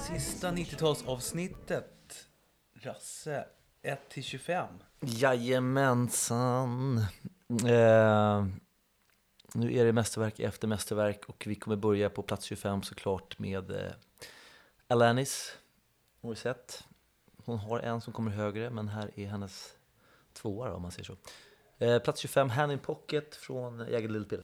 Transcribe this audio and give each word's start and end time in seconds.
Sista 0.00 0.50
90-talsavsnittet. 0.50 2.28
Rasse, 2.74 3.44
1 3.82 3.98
25. 4.22 4.66
Jajamensan. 5.00 6.98
Eh, 7.48 8.46
nu 9.54 9.76
är 9.76 9.84
det 9.84 9.92
mästerverk 9.92 10.40
efter 10.40 10.68
mästerverk 10.68 11.24
och 11.26 11.44
vi 11.46 11.54
kommer 11.54 11.76
börja 11.76 12.10
på 12.10 12.22
plats 12.22 12.44
25 12.44 12.82
såklart 12.82 13.38
med 13.38 13.70
eh, 13.70 13.92
Alanis 14.88 15.56
Morissette. 16.20 16.74
Hon 17.44 17.58
har 17.58 17.78
en 17.78 18.00
som 18.00 18.12
kommer 18.12 18.30
högre 18.30 18.70
men 18.70 18.88
här 18.88 19.10
är 19.20 19.26
hennes 19.26 19.74
tvåa 20.32 20.68
då, 20.68 20.74
om 20.74 20.82
man 20.82 20.90
säger 20.90 21.04
så. 21.04 21.16
Eh, 21.84 21.98
plats 21.98 22.20
25, 22.20 22.50
Hand 22.50 22.72
in 22.72 22.78
Pocket 22.78 23.34
från 23.34 23.78
Jagged 23.78 24.12
Little 24.12 24.28
Pill. 24.28 24.42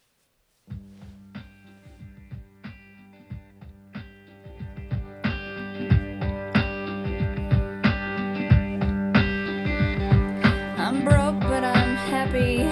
Happy. 12.27 12.63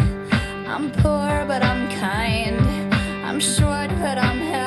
I'm 0.68 0.92
poor, 0.92 1.46
but 1.48 1.64
I'm 1.64 1.88
kind. 2.00 2.60
I'm 3.24 3.40
short, 3.40 3.90
but 4.02 4.18
I'm 4.18 4.40
healthy. 4.40 4.65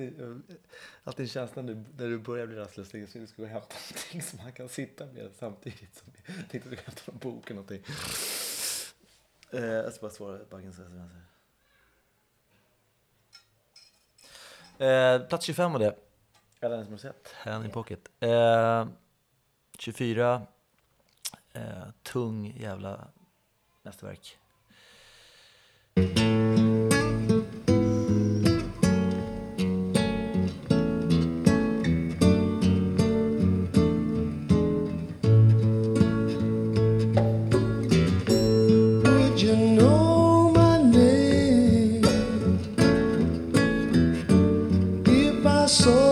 Alltid, 0.00 0.20
eh, 0.20 0.36
alltid, 1.04 1.24
en 1.24 1.28
känsla 1.28 1.62
nu 1.62 1.84
när 1.96 2.08
du 2.08 2.18
börjar 2.18 2.46
bli 2.46 2.56
rastlös 2.56 2.90
så 2.90 3.18
du 3.18 3.26
ska 3.26 3.36
gå 3.36 3.42
och 3.42 3.48
hämta 3.48 3.74
någonting 3.90 4.22
som 4.22 4.38
man 4.42 4.52
kan 4.52 4.68
sitta 4.68 5.06
med 5.06 5.30
samtidigt. 5.38 5.94
Som 5.94 6.12
jag 6.26 6.36
tänkte 6.36 6.58
att 6.58 6.70
du 6.70 6.76
ska 6.76 6.86
hämta 6.86 7.02
någon 7.06 7.18
bok 7.18 7.50
eller 7.50 7.54
någonting. 7.54 7.82
Eh, 9.50 9.64
jag 9.64 9.92
ska 9.92 10.00
bara 10.00 10.10
svara 10.10 10.38
Baggens 10.50 10.78
sms. 10.78 11.12
Eh, 14.78 15.28
plats 15.28 15.46
25 15.46 15.72
var 15.72 15.78
det. 15.78 15.94
Ja, 16.60 16.68
den 16.68 16.84
som 16.84 16.92
du 16.92 16.98
sett. 16.98 17.32
Hand 17.32 17.64
in 17.64 17.70
Pocket. 17.70 18.08
Eh, 18.20 18.86
24, 19.78 20.46
eh, 21.52 21.62
tung 22.02 22.56
jävla 22.56 23.08
mästerverk. 23.82 24.38
sou. 45.70 46.09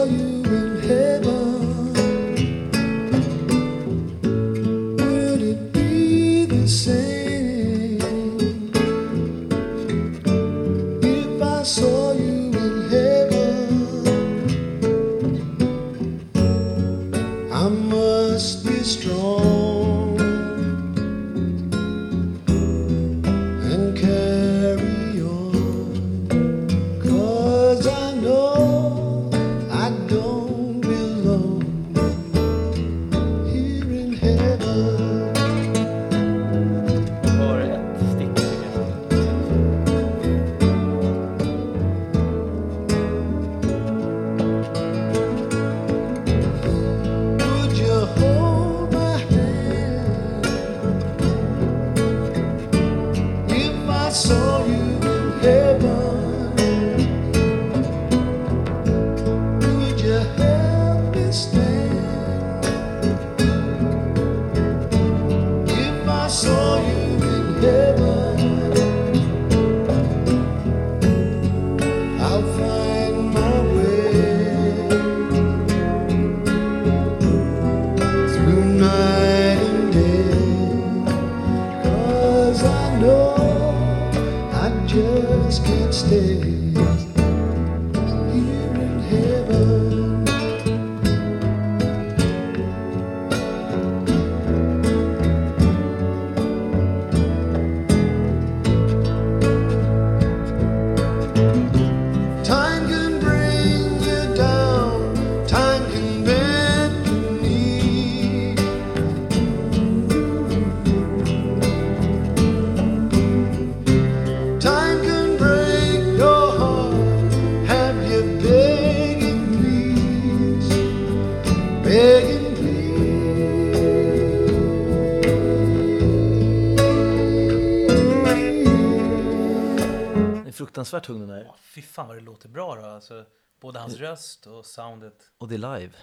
Fruktansvärt 130.79 131.07
tung 131.07 131.29
den. 131.29 131.47
Ja, 131.47 131.57
fy 131.61 131.83
fan 131.83 132.09
vad 132.09 132.17
det 132.17 132.21
låter 132.21 132.49
bra 132.49 132.75
då. 132.75 132.83
Alltså, 132.83 133.25
både 133.61 133.79
hans 133.79 133.97
röst 133.97 134.47
och 134.47 134.67
soundet. 134.67 135.31
Och 135.39 135.49
det 135.49 135.55
är 135.55 135.79
live. 135.79 135.95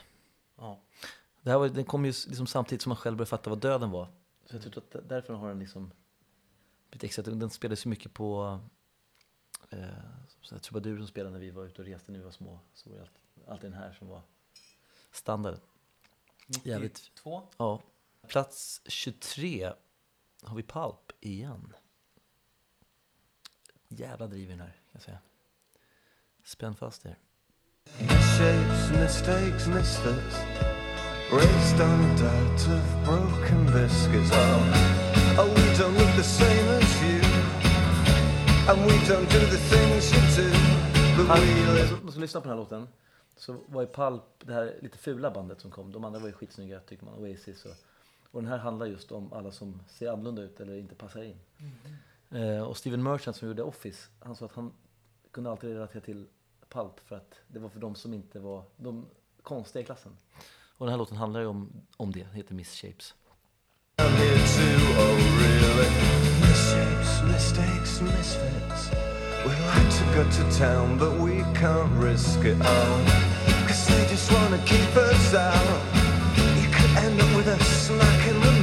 Ja. 0.55 0.81
Det 1.41 1.51
här 1.51 1.57
var, 1.57 1.69
den 1.69 1.85
kom 1.85 2.05
ju 2.05 2.13
liksom 2.27 2.47
samtidigt 2.47 2.81
som 2.81 2.89
man 2.89 2.97
själv 2.97 3.17
började 3.17 3.29
fatta 3.29 3.49
vad 3.49 3.59
döden 3.59 3.91
var. 3.91 4.07
Så 4.45 4.55
jag 4.55 4.61
tror 4.61 4.77
att 4.77 5.09
därför 5.09 5.33
har 5.33 5.47
den 5.47 5.59
liksom 5.59 5.91
blivit 6.89 7.03
extra 7.03 7.23
tung. 7.23 7.39
Den 7.39 7.49
spelades 7.49 7.85
ju 7.85 7.89
mycket 7.89 8.13
på 8.13 8.59
eh, 9.69 10.59
trubadur 10.61 10.97
som 10.97 11.07
spelade 11.07 11.33
när 11.33 11.39
vi 11.39 11.51
var 11.51 11.65
ute 11.65 11.81
och 11.81 11.87
reste 11.87 12.11
när 12.11 12.19
vi 12.19 12.25
var 12.25 12.31
små. 12.31 12.59
Så 12.73 12.89
var 12.89 12.97
det 12.97 13.01
alltid, 13.01 13.49
alltid 13.49 13.71
den 13.71 13.79
här 13.79 13.93
som 13.93 14.07
var 14.07 14.21
standard. 15.11 15.55
Jävligt. 16.63 17.11
92. 17.15 17.41
Ja. 17.57 17.81
Plats 18.27 18.81
23 18.85 19.73
har 20.41 20.55
vi 20.55 20.63
Pulp 20.63 21.11
igen. 21.19 21.73
Jävla 23.87 24.27
driv 24.27 24.49
i 24.49 24.51
den 24.51 24.59
här, 24.59 24.67
kan 24.67 24.91
jag 24.91 25.01
säga. 25.01 25.17
Spänn 26.43 26.75
fast 26.75 27.05
er. 27.05 27.17
Shapes, 28.37 28.91
mistakes, 28.91 29.67
misfits 29.67 30.35
Raised 31.31 31.81
on 31.81 31.99
a 32.05 32.15
diet 32.17 32.67
of 32.77 33.05
broken 33.05 33.65
biscuits 33.65 34.31
Oh, 34.31 35.39
oh, 35.39 35.47
we 35.55 35.77
don't 35.77 35.93
look 35.93 36.15
the 36.15 36.23
same 36.23 36.67
as 36.69 37.03
you 37.03 37.21
And 38.69 38.85
we 38.85 38.97
don't 39.07 39.29
do 39.29 39.39
the 39.39 39.57
things 39.57 40.13
you 40.13 40.21
do 40.35 40.49
But 41.17 41.39
we 41.39 41.73
live 41.73 41.93
Om 41.93 41.99
man 42.03 42.11
ska 42.11 42.21
lyssna 42.21 42.41
på 42.41 42.47
den 42.47 42.57
här 42.57 42.63
låten 42.63 42.87
så 43.37 43.57
var 43.67 43.81
ju 43.81 43.87
Pulp 43.87 44.23
det 44.39 44.53
här 44.53 44.79
lite 44.81 44.97
fula 44.97 45.31
bandet 45.31 45.61
som 45.61 45.71
kom. 45.71 45.91
De 45.91 46.05
andra 46.05 46.19
var 46.19 46.27
ju 46.27 46.33
skitsnygga 46.33 46.79
tycker 46.79 47.05
man, 47.05 47.13
Oasis 47.13 47.65
och, 47.65 47.75
och 48.31 48.41
den 48.41 48.51
här 48.51 48.57
handlar 48.57 48.85
just 48.85 49.11
om 49.11 49.33
alla 49.33 49.51
som 49.51 49.81
ser 49.87 50.11
annorlunda 50.11 50.41
ut 50.41 50.59
eller 50.59 50.75
inte 50.75 50.95
passar 50.95 51.23
in. 51.23 51.39
Eh, 51.59 51.91
Eh, 52.31 52.61
och 52.61 52.77
Steven 52.77 53.03
Merchant 53.03 53.37
som 53.37 53.47
gjorde 53.47 53.63
Office, 53.63 54.09
han 54.19 54.35
sa 54.35 54.45
att 54.45 54.51
han 54.51 54.73
kunde 55.31 55.51
alltid 55.51 55.69
relatera 55.69 56.01
till 56.01 56.27
Pulp 56.69 56.99
för 56.99 57.15
att 57.15 57.39
det 57.47 57.59
var 57.59 57.69
för 57.69 57.79
de 57.79 57.95
som 57.95 58.13
inte 58.13 58.39
var 58.39 58.63
de 58.77 59.05
konstiga 59.41 59.81
i 59.81 59.85
klassen. 59.85 60.17
Och 60.77 60.85
den 60.85 60.91
här 60.91 60.97
låten 60.97 61.17
handlar 61.17 61.39
ju 61.39 61.45
om, 61.45 61.71
om 61.97 62.11
det, 62.11 62.23
den 62.23 62.33
heter 62.33 62.53
Miss 62.53 62.75
Shapes. 62.75 63.13
I'm 63.97 64.11
here 64.11 64.37
too, 64.37 65.01
oh 65.01 65.15
in 65.15 66.41
Misshapes, 66.41 67.21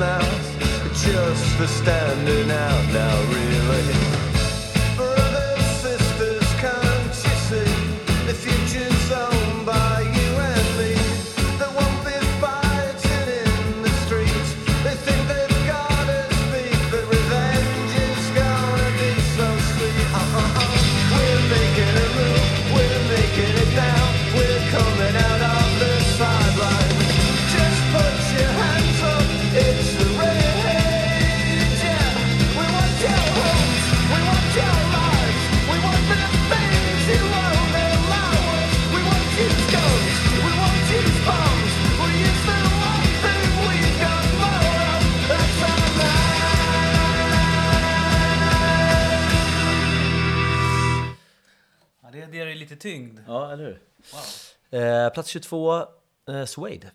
mouth 0.02 0.31
just 1.04 1.56
for 1.56 1.66
standing 1.66 2.50
out 2.50 2.92
now, 2.92 3.22
really. 3.32 4.11
Ja, 53.32 53.52
eller 53.52 53.64
hur? 53.64 53.78
Wow. 54.12 54.80
Eh, 54.80 55.12
plats 55.12 55.30
22, 55.30 55.86
eh, 56.28 56.44
Suede. 56.44 56.90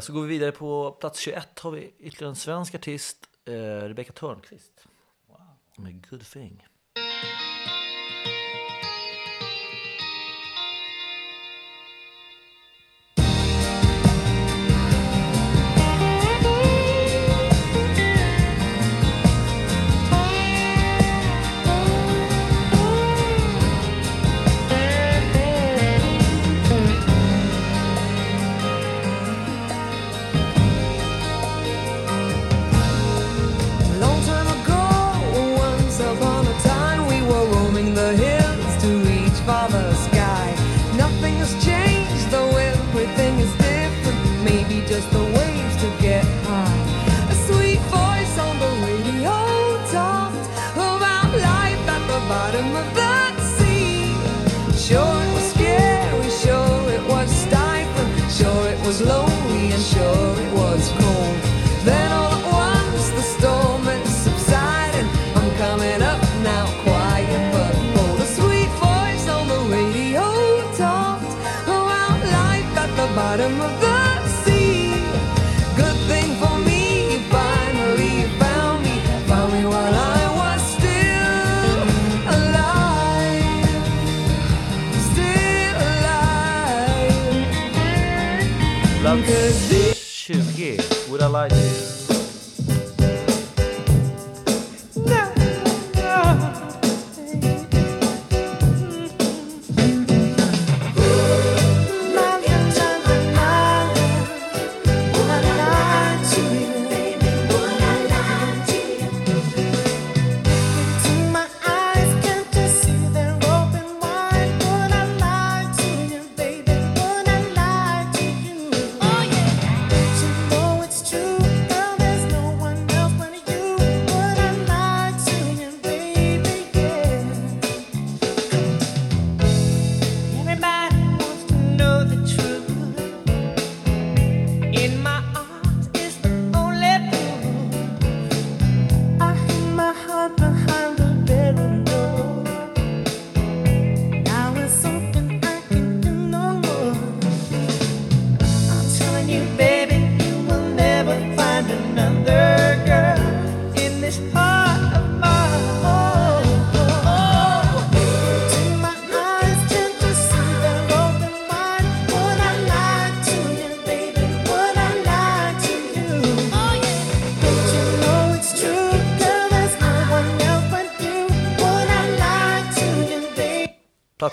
Så 0.00 0.12
går 0.12 0.22
vi 0.22 0.28
vidare 0.28 0.52
på 0.52 0.96
plats 1.00 1.20
21 1.20 1.60
har 1.64 1.70
vi 1.70 1.86
ytterligare 1.98 2.34
en 2.34 2.36
svensk 2.36 2.74
artist, 2.74 3.28
eh, 3.46 3.88
Rebecca 3.88 4.12
Törnqvist. 4.12 4.86
Med 5.78 6.10
Good 6.10 6.24
Thing. 6.32 6.62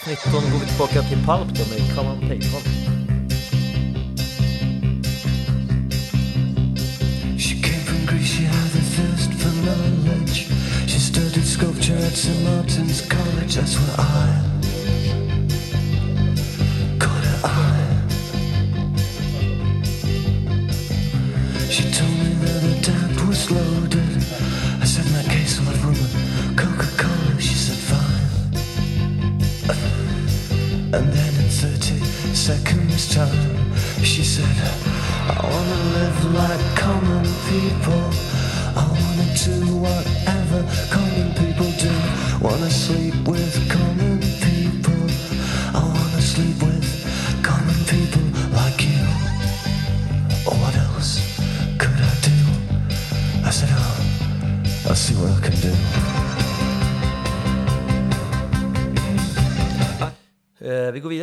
19 0.10 0.52
går 0.52 0.60
vi 0.60 0.66
tillbaka 0.66 1.02
till 1.02 1.26
Palp 1.26 1.48
då 1.48 1.64
med 1.70 1.96
Come 1.96 2.10
On 2.10 2.20
Pay. 2.20 2.40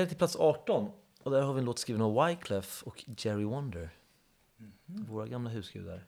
vidare 0.06 0.08
till 0.08 0.18
plats 0.18 0.36
18. 0.36 0.90
Och 1.22 1.30
där 1.30 1.42
har 1.42 1.52
vi 1.54 1.58
en 1.58 1.64
låt 1.64 1.78
skriven 1.78 2.02
av 2.02 2.26
Wyclef 2.26 2.82
och 2.82 3.04
Jerry 3.06 3.44
Wonder. 3.44 3.90
Mm 4.58 4.72
-hmm. 4.86 5.08
Våra 5.08 5.26
gamla 5.26 5.50
husgudar. 5.50 6.04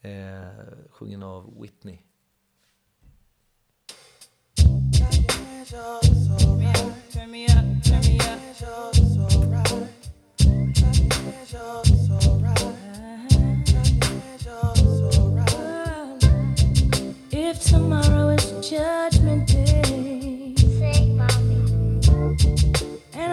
Eh, 0.00 0.48
sjungen 0.90 1.22
av 1.22 1.60
Whitney. 1.60 1.98
If 17.32 17.70
tomorrow 17.70 18.34
is 18.34 18.70
judgment 18.70 19.48
day 19.48 20.15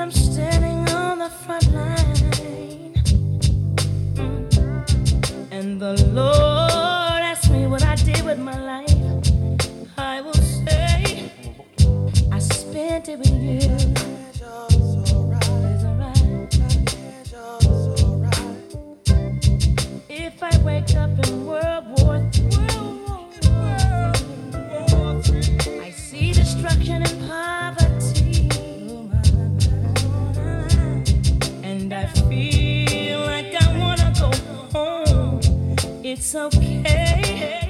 I'm 0.04 0.12
standing 0.12 0.94
on 0.94 1.20
the 1.20 1.30
front 1.30 1.72
line. 1.72 2.94
And 5.50 5.80
the 5.80 5.94
Lord 6.12 7.22
asked 7.32 7.50
me 7.50 7.68
what 7.68 7.84
I 7.86 7.96
did 7.96 8.22
with 8.26 8.38
my 8.38 8.60
life. 8.60 8.92
I 9.98 10.20
will 10.20 10.34
say, 10.34 11.32
I 12.34 12.40
spent 12.40 13.08
it 13.08 13.18
with 13.18 13.32
you. 13.32 13.78
If 20.10 20.44
I 20.44 20.58
wake 20.66 20.94
up 20.98 21.18
it's 36.14 36.36
okay. 36.36 37.63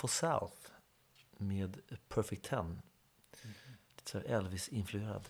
for 0.00 0.08
South 0.08 0.70
med 1.38 1.76
Perfect 2.08 2.42
Ten. 2.42 2.80
It's 3.98 4.14
Lite. 4.14 4.28
Elvis-influerad. 4.28 5.28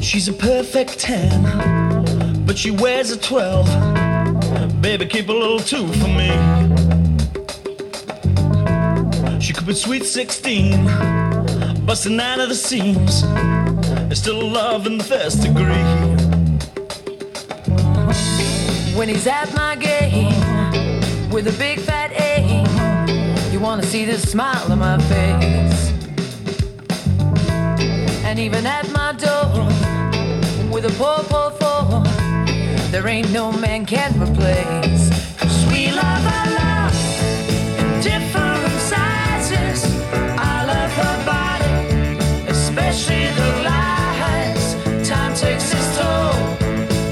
She's 0.00 0.28
a 0.28 0.32
perfect 0.32 0.98
10, 0.98 2.46
but 2.46 2.56
she 2.56 2.70
wears 2.70 3.10
a 3.10 3.18
12. 3.18 3.97
Baby, 4.80 5.06
keep 5.06 5.28
a 5.28 5.32
little 5.32 5.58
two 5.58 5.86
for 5.94 6.08
me. 6.08 6.30
She 9.40 9.52
could 9.52 9.66
be 9.66 9.74
sweet 9.74 10.04
16, 10.04 10.84
busting 11.84 12.20
out 12.20 12.38
of 12.38 12.48
the 12.48 12.54
seams. 12.54 13.24
and 13.24 14.16
still 14.16 14.48
love 14.48 14.86
in 14.86 14.98
the 14.98 15.04
first 15.04 15.42
degree. 15.42 15.84
When 18.96 19.08
he's 19.08 19.26
at 19.26 19.52
my 19.54 19.74
game 19.76 20.32
with 21.30 21.48
a 21.48 21.58
big 21.58 21.80
fat 21.80 22.12
A, 22.12 23.52
you 23.52 23.58
wanna 23.60 23.82
see 23.82 24.04
the 24.04 24.16
smile 24.16 24.70
on 24.70 24.78
my 24.78 24.98
face. 25.12 25.92
And 28.24 28.38
even 28.38 28.64
at 28.64 28.88
my 28.92 29.12
door 29.12 29.66
with 30.72 30.84
a 30.84 30.94
poor, 30.96 31.18
poor, 31.24 31.50
poor 31.58 31.77
there 32.90 33.06
ain't 33.08 33.30
no 33.32 33.52
man 33.52 33.84
can 33.86 34.12
replace. 34.20 35.04
'Cause 35.38 35.58
we 35.72 35.90
love 36.02 36.24
our 36.36 36.48
love 36.62 36.96
in 37.80 37.88
different 38.02 38.80
sizes. 38.92 39.80
I 40.52 40.54
love 40.72 40.92
her 41.02 41.16
body, 41.32 41.74
especially 42.48 43.26
the 43.40 43.50
lies. 43.70 44.64
Time 45.08 45.34
takes 45.34 45.72
its 45.76 45.88
toll 45.98 46.34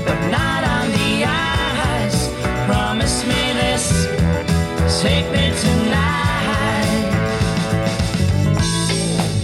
but 0.06 0.20
not 0.38 0.60
on 0.76 0.86
the 0.98 1.12
eyes. 1.24 2.16
Promise 2.70 3.16
me 3.30 3.42
this, 3.62 3.84
take 5.02 5.26
me 5.36 5.44
tonight. 5.64 7.12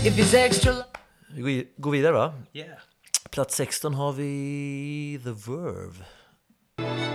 If 0.04 0.18
it's 0.18 0.34
extra. 0.34 0.72
Vi 1.34 1.40
går 1.42 1.50
i- 1.50 1.66
går 1.80 1.90
vidare 1.90 2.12
va? 2.12 2.32
Yeah. 2.54 2.78
Plats 3.30 3.54
16 3.56 3.94
har 3.94 4.12
vi 4.12 5.18
The 5.24 5.32
Verve. 5.46 6.04
Thank 6.78 7.06
you. 7.06 7.11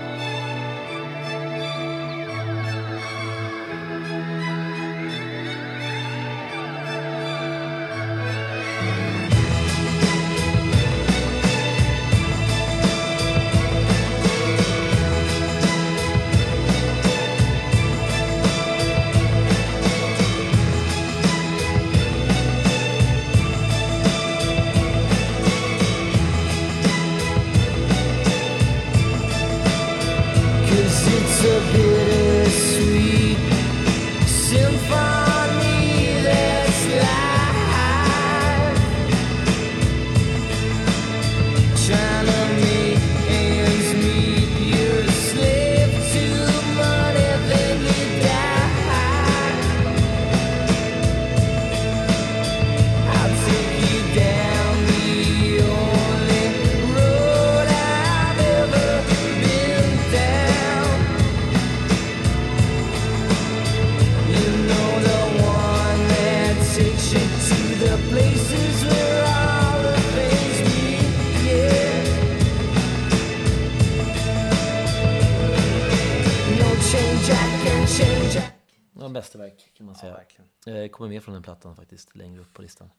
Kommer 80.97 81.09
med 81.09 81.23
från 81.23 81.33
den 81.33 81.43
plattan 81.43 81.75
faktiskt, 81.75 82.15
längre 82.15 82.41
upp 82.41 82.53
på 82.53 82.61
listan. 82.61 82.89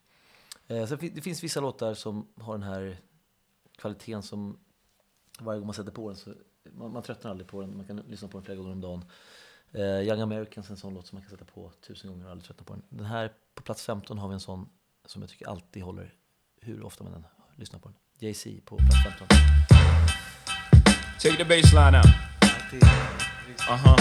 Eh, 0.66 0.87
så 0.87 0.96
fin- 0.96 1.12
det 1.14 1.20
finns 1.20 1.44
vissa 1.44 1.61
låtar 1.61 1.94
som 1.94 2.28
har 2.40 2.52
den 2.52 2.62
här 2.62 2.98
kvaliteten 3.76 4.22
som 4.22 4.58
varje 5.40 5.58
gång 5.58 5.66
man 5.66 5.74
sätter 5.74 5.90
på 5.92 6.08
den 6.08 6.16
så 6.16 6.34
man, 6.72 6.92
man 6.92 7.02
tröttnar 7.02 7.30
aldrig 7.30 7.48
på 7.48 7.61
den. 7.61 7.76
Man 7.76 7.87
kan 7.87 7.96
lyssna 7.96 8.28
på 8.28 8.38
den 8.38 8.44
flera 8.44 8.56
gånger 8.58 8.72
om 8.72 8.80
dagen. 8.80 9.04
Eh, 9.72 10.00
Young 10.08 10.20
Americans 10.20 10.66
är 10.66 10.70
en 10.70 10.76
sån 10.76 10.94
låt 10.94 11.06
som 11.06 11.16
man 11.16 11.22
kan 11.22 11.30
sätta 11.30 11.44
på 11.44 11.72
tusen 11.87 12.11
gånger 12.11 12.24
och 12.24 12.30
aldrig 12.30 12.46
tröttna 12.46 12.64
på 12.64 12.72
den. 12.72 12.82
Den 12.88 13.06
här 13.06 13.32
på 13.54 13.62
plats 13.62 13.84
15 13.84 14.18
har 14.18 14.28
vi 14.28 14.34
en 14.34 14.40
sån 14.40 14.68
som 15.06 15.22
jag 15.22 15.30
tycker 15.30 15.48
alltid 15.48 15.82
håller 15.82 16.14
hur 16.61 16.82
ofta 16.82 17.04
man 17.04 17.14
än 17.14 17.26
lyssnar 17.56 17.78
på 17.80 17.88
den. 17.88 17.96
Jay-Z 18.18 18.61
på 18.64 18.76
plats 18.76 19.04
15. 19.18 19.28
Take 21.22 21.37
the 21.37 21.44
bass 21.44 21.72
line 21.72 21.94
out. 21.94 22.06
Uh 23.70 23.76
huh. 23.84 23.98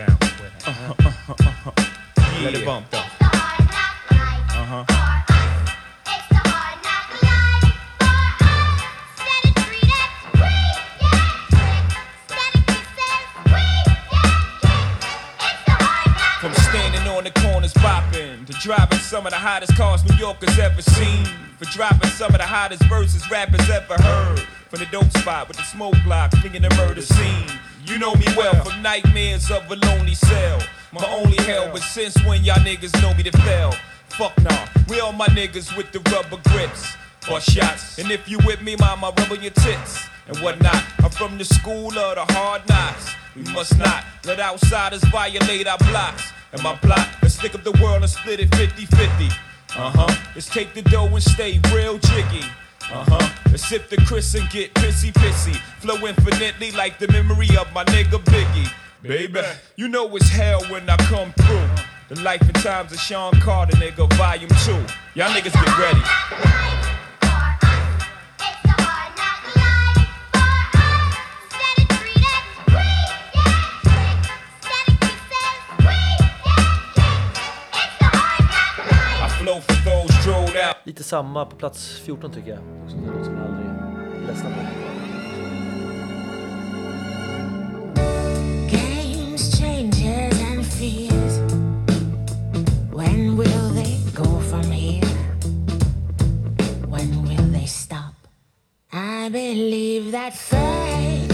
Jiggle. 0.00 0.16
Bounce 0.18 0.40
with 0.40 0.52
it. 1.78 2.44
Let 2.44 2.54
it 2.54 2.64
bump 2.64 2.90
though. 2.90 2.98
Uh 2.98 4.64
huh. 4.64 4.84
From 16.40 16.54
standing 16.54 17.06
on 17.08 17.24
the 17.24 17.30
corners 17.32 17.74
bopping 17.74 18.46
to 18.46 18.52
driving 18.54 18.98
some 19.00 19.26
of 19.26 19.32
the 19.32 19.38
hottest 19.38 19.76
cars 19.76 20.02
New 20.08 20.16
Yorkers 20.16 20.58
ever 20.58 20.80
seen. 20.80 21.26
For 21.58 21.66
dropping 21.66 22.08
some 22.10 22.32
of 22.32 22.38
the 22.38 22.46
hottest 22.46 22.82
verses 22.84 23.30
rappers 23.30 23.68
ever 23.68 24.00
heard. 24.02 24.40
From 24.70 24.78
the 24.78 24.86
dope 24.86 25.10
spot 25.18 25.48
with 25.48 25.58
the 25.58 25.64
smoke 25.64 25.96
block, 26.04 26.30
flinging 26.36 26.62
the 26.62 26.70
murder 26.76 27.02
scene. 27.02 27.59
You 27.90 27.98
know 27.98 28.14
me 28.14 28.26
well 28.36 28.54
from 28.64 28.82
nightmares 28.82 29.50
of 29.50 29.68
a 29.68 29.74
lonely 29.74 30.14
cell. 30.14 30.60
My 30.92 31.04
only 31.08 31.36
hell, 31.38 31.70
but 31.72 31.82
since 31.82 32.16
when 32.24 32.44
y'all 32.44 32.54
niggas 32.60 32.94
know 33.02 33.12
me 33.14 33.24
to 33.24 33.36
fail? 33.38 33.74
Fuck 34.10 34.40
nah, 34.42 34.68
we 34.88 35.00
all 35.00 35.12
my 35.12 35.26
niggas 35.26 35.76
with 35.76 35.90
the 35.90 35.98
rubber 36.08 36.40
grips. 36.50 36.94
Bust 37.26 37.50
shots, 37.50 37.98
and 37.98 38.12
if 38.12 38.28
you 38.28 38.38
with 38.46 38.62
me, 38.62 38.76
mama, 38.76 39.12
rub 39.18 39.32
on 39.32 39.42
your 39.42 39.50
tits 39.50 40.04
and 40.28 40.36
whatnot. 40.38 40.84
I'm 41.02 41.10
from 41.10 41.36
the 41.36 41.44
school 41.44 41.88
of 41.98 42.14
the 42.14 42.32
hard 42.32 42.62
knocks. 42.68 43.12
We 43.34 43.42
must 43.52 43.76
not 43.76 44.04
let 44.24 44.38
outsiders 44.38 45.02
violate 45.10 45.66
our 45.66 45.78
blocks. 45.78 46.30
And 46.52 46.62
my 46.62 46.76
plot, 46.76 47.08
let's 47.22 47.34
stick 47.34 47.56
up 47.56 47.64
the 47.64 47.76
world 47.82 48.02
and 48.02 48.10
split 48.10 48.38
it 48.38 48.54
50 48.54 48.86
50. 48.86 49.26
Uh 49.76 49.90
huh. 49.90 50.14
Let's 50.36 50.48
take 50.48 50.74
the 50.74 50.82
dough 50.82 51.06
and 51.06 51.22
stay 51.22 51.60
real 51.72 51.98
jiggy. 51.98 52.44
Uh 52.92 53.04
huh. 53.06 53.56
Sip 53.56 53.88
the 53.88 53.96
Chris 53.98 54.34
and 54.34 54.48
get 54.50 54.74
pissy 54.74 55.12
pissy. 55.12 55.54
Flow 55.80 55.94
infinitely 56.06 56.72
like 56.72 56.98
the 56.98 57.06
memory 57.12 57.48
of 57.56 57.72
my 57.72 57.84
nigga 57.84 58.18
Biggie. 58.24 58.68
Baby, 59.00 59.42
you 59.76 59.86
know 59.86 60.16
it's 60.16 60.28
hell 60.28 60.60
when 60.70 60.90
I 60.90 60.96
come 60.96 61.32
through. 61.34 61.68
The 62.08 62.20
life 62.22 62.42
and 62.42 62.54
times 62.56 62.90
of 62.90 62.98
Sean 62.98 63.32
Carter, 63.40 63.76
nigga, 63.76 64.12
volume 64.14 64.50
two. 64.64 64.72
Y'all 65.14 65.30
niggas 65.30 65.52
get 65.52 65.78
ready. 65.78 66.79
Lite 80.90 81.04
samma 81.04 81.44
på 81.44 81.56
plats 81.56 81.98
14 81.98 82.32
tycker 82.32 82.50
jag. 82.50 82.58
I 98.92 99.28
believe 99.28 100.12
that 100.12 100.34
fate 100.34 101.32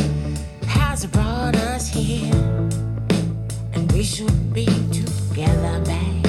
has 0.67 1.07
brought 1.07 1.57
us 1.57 1.89
here, 1.89 2.35
and 3.75 3.93
we 3.93 4.03
should 4.03 4.53
be 4.53 4.67
together, 4.93 5.81
babe. 5.85 6.26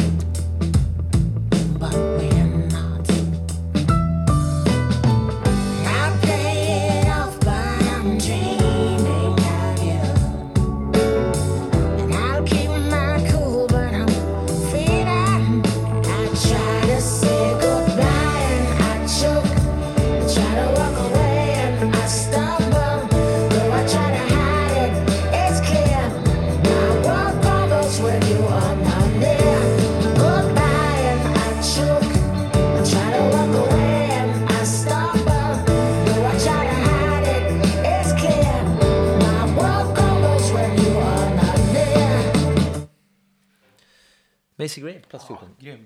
Macy 44.58 44.82
Gray 44.82 45.00
på 45.02 45.10
plats 45.10 45.28
14. 45.28 45.56
Grym. 45.60 45.86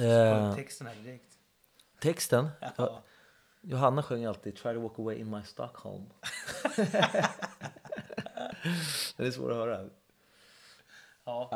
Eh, 0.00 0.54
Texten 0.54 0.86
här 0.86 0.94
direkt. 0.94 1.38
texten? 2.00 2.48
Ja. 2.60 2.72
Ja, 2.76 3.02
Johanna 3.60 4.02
sjöng 4.02 4.24
alltid 4.24 4.56
Try 4.56 4.74
to 4.74 4.80
walk 4.80 4.98
away 4.98 5.16
in 5.16 5.30
my 5.30 5.42
Stockholm. 5.42 6.04
Den 9.16 9.26
är 9.26 9.30
svår 9.30 9.50
att 9.50 9.56
höra. 9.56 9.88
Ja. 11.24 11.50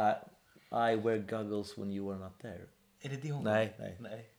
I, 0.70 0.92
I 0.92 0.96
wear 0.96 1.18
goggles 1.18 1.78
when 1.78 1.90
you 1.90 2.12
are 2.12 2.18
not 2.18 2.38
there. 2.40 2.66
Är 3.00 3.08
det 3.08 3.16
det 3.16 3.32
hon 3.32 3.44
Nej, 3.44 3.74
nej. 3.78 3.96
nej. 4.00 4.30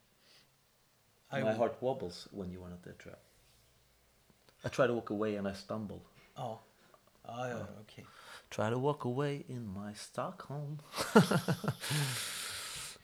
My 1.31 1.39
I- 1.39 1.41
heart 1.53 1.75
wobbles 1.81 2.27
when 2.31 2.51
you 2.51 2.63
are 2.65 2.71
not 2.71 2.83
there 2.83 2.95
tror 2.95 3.13
jag. 3.13 4.71
I 4.71 4.75
try 4.75 4.87
to 4.87 4.93
walk 4.95 5.11
away 5.11 5.37
and 5.37 5.47
I 5.47 5.55
stumble. 5.55 5.99
Ja. 6.35 6.61
Ja, 7.23 7.49
ja, 7.49 7.65
okej. 7.81 8.05
Try 8.49 8.69
to 8.69 8.79
walk 8.79 9.05
away 9.05 9.43
in 9.47 9.73
my 9.73 9.95
Stockholm. 9.95 10.81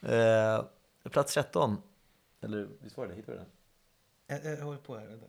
eh, 0.01 0.65
plats 1.03 1.33
13. 1.33 1.81
Eller 2.41 2.69
visst 2.81 2.97
var 2.97 3.07
det? 3.07 3.15
Hittade 3.15 3.37
du 3.37 3.43
den? 3.43 3.51
Jag, 4.27 4.45
jag, 4.59 4.65
håller 4.65 4.79
på 4.79 4.97
här. 4.97 5.07
Vänta. 5.07 5.25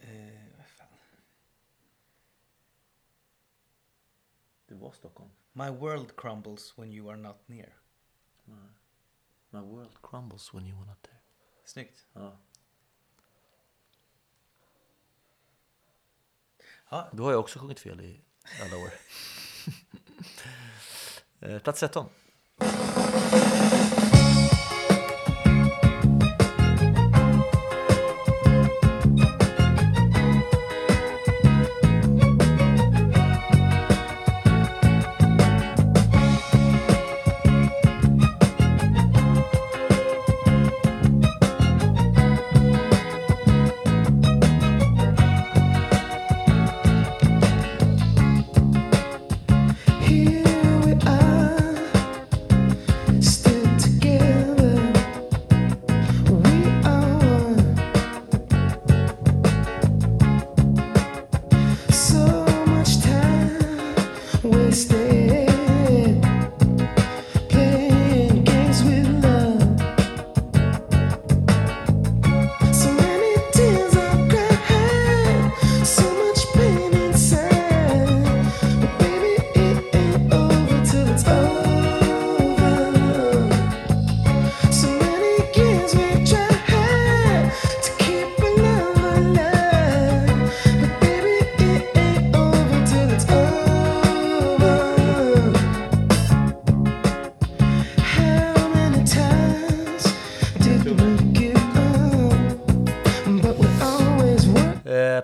Eh, 0.00 0.10
vad 0.56 0.66
fan. 0.66 0.88
Det 4.66 4.74
var 4.74 4.92
Stockholm. 4.92 5.30
My 5.52 5.70
world 5.70 6.16
crumbles 6.16 6.78
when 6.78 6.92
you 6.92 7.10
are 7.10 7.16
not 7.16 7.36
near. 7.46 7.72
My 9.50 9.60
world 9.60 10.02
crumbles 10.02 10.54
when 10.54 10.66
you 10.66 10.78
are 10.78 10.86
not 10.86 11.02
there. 11.02 11.20
Snyggt. 11.64 12.06
Ja. 12.12 12.38
Ja, 16.90 17.08
Du 17.12 17.22
har 17.22 17.30
jag 17.30 17.40
också 17.40 17.58
sjungit 17.58 17.80
fel 17.80 18.00
i 18.00 18.20
alla 18.62 18.76
år. 18.76 18.90
Eh, 21.40 21.58
plats 21.58 21.80
13. 21.80 22.06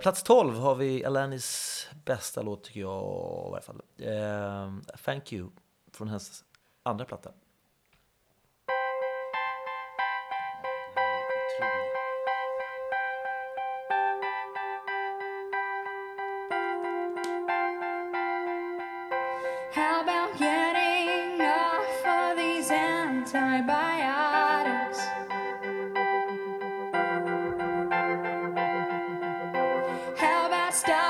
Plats 0.05 0.23
12 0.23 0.59
har 0.59 0.75
vi 0.75 1.05
Alanis 1.05 1.88
bästa 2.05 2.43
låt 2.43 2.64
tycker 2.64 2.81
jag 2.81 3.49
i 3.49 3.51
varje 3.51 3.62
fall. 3.62 3.83
Eh, 3.99 4.97
Thank 5.05 5.33
you 5.33 5.51
från 5.93 6.09
hennes 6.09 6.45
andra 6.83 7.05
platta. 7.05 7.31
Mm. 11.61 11.93
stop. 30.75 31.04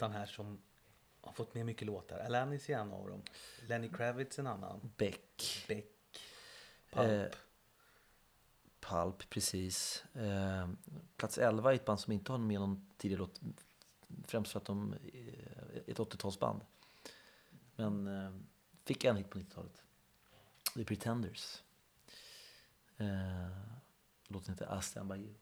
Listan 0.00 0.12
här 0.12 0.26
som 0.26 0.58
har 1.20 1.32
fått 1.32 1.54
med 1.54 1.66
mycket 1.66 1.86
låtar. 1.86 2.18
Alanis 2.18 2.70
är 2.70 2.78
en 2.78 2.92
av 2.92 3.08
dem. 3.08 3.22
Lenny 3.68 3.88
Kravitz 3.88 4.38
en 4.38 4.46
annan. 4.46 4.92
Beck. 4.96 5.64
Beck. 5.68 5.86
Pulp. 6.90 7.10
Eh, 7.10 7.38
Pulp, 8.80 9.30
precis. 9.30 10.04
Eh, 10.14 10.68
plats 11.16 11.38
11 11.38 11.70
är 11.70 11.74
ett 11.74 11.84
band 11.84 12.00
som 12.00 12.12
inte 12.12 12.32
har 12.32 12.38
med 12.38 12.60
någon 12.60 12.86
tidigare 12.96 13.18
låt. 13.18 13.40
Främst 14.24 14.52
för 14.52 14.60
att 14.60 14.64
de 14.64 14.94
är 15.12 15.90
ett 15.90 15.98
80-talsband. 15.98 16.60
Men 17.76 18.06
eh, 18.06 18.32
fick 18.84 19.04
en 19.04 19.16
hit 19.16 19.30
på 19.30 19.38
90-talet. 19.38 19.82
The 20.74 20.84
Pretenders. 20.84 21.62
Eh, 22.96 23.50
låten 24.28 24.54
heter 24.54 24.78
I 24.78 24.82
stand 24.82 25.08
by 25.08 25.16
you. 25.16 25.34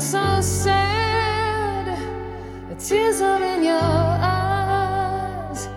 Look 0.00 0.08
so 0.08 0.40
sad? 0.40 1.86
The 2.70 2.74
tears 2.76 3.20
are 3.20 3.42
in 3.42 3.62
your 3.62 3.82
eyes. 4.32 5.68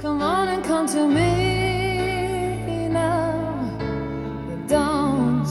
Come 0.00 0.22
on 0.22 0.48
and 0.48 0.64
come 0.64 0.86
to 0.86 1.08
me 1.08 2.88
now. 2.88 3.34
Don't 4.68 5.48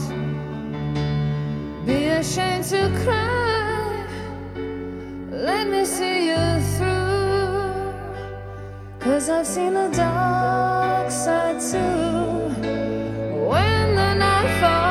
be 1.84 2.06
ashamed 2.06 2.64
to 2.72 2.90
cry. 3.04 4.06
Let 5.30 5.68
me 5.68 5.84
see 5.84 6.28
you 6.28 6.60
through. 6.78 7.92
Cause 9.00 9.28
I've 9.28 9.46
seen 9.46 9.74
the 9.74 9.90
dark 9.90 11.10
side 11.10 11.60
too. 11.60 12.48
When 13.50 13.94
the 13.94 14.14
night 14.14 14.60
falls 14.60 14.83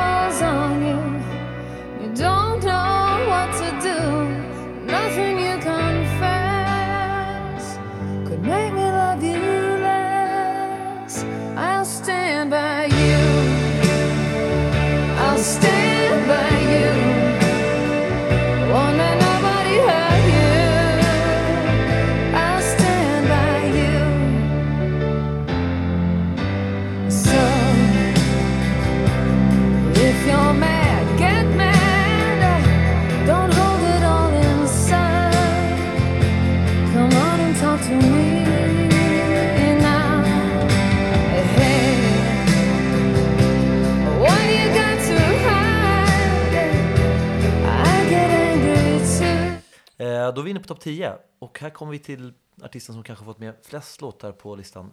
Eh, 50.23 50.33
då 50.33 50.41
är 50.41 50.43
vi 50.45 50.49
inne 50.49 50.59
på 50.59 50.67
topp 50.67 50.79
10. 50.79 51.17
Och 51.39 51.59
här 51.59 51.69
kommer 51.69 51.91
vi 51.91 51.99
till 51.99 52.33
artisten 52.62 52.95
som 52.95 53.03
kanske 53.03 53.25
fått 53.25 53.39
med 53.39 53.55
flest 53.63 54.01
låtar 54.01 54.31
på 54.31 54.55
listan. 54.55 54.91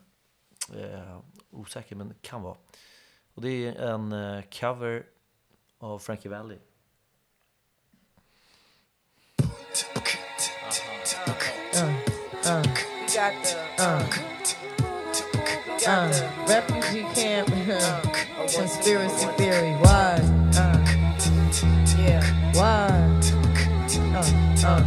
Eh, 0.77 1.21
osäker, 1.51 1.97
men 1.97 2.15
kan 2.21 2.43
vara. 2.43 2.57
Och 3.35 3.43
det 3.43 3.67
är 3.67 3.75
en 3.75 4.13
eh, 4.13 4.43
cover 4.61 5.07
av 5.79 5.99
Frankie 5.99 6.31
Valli. 6.31 6.59
Uh, 15.89 16.13
refugee 16.47 17.07
camp, 17.15 17.49
conspiracy 18.55 19.27
theory. 19.39 19.75
Why? 19.83 20.21
Uh, 20.55 20.77
yeah, 21.99 22.23
why? 22.53 22.91
Uh. 24.15 24.50
You're 24.63 24.79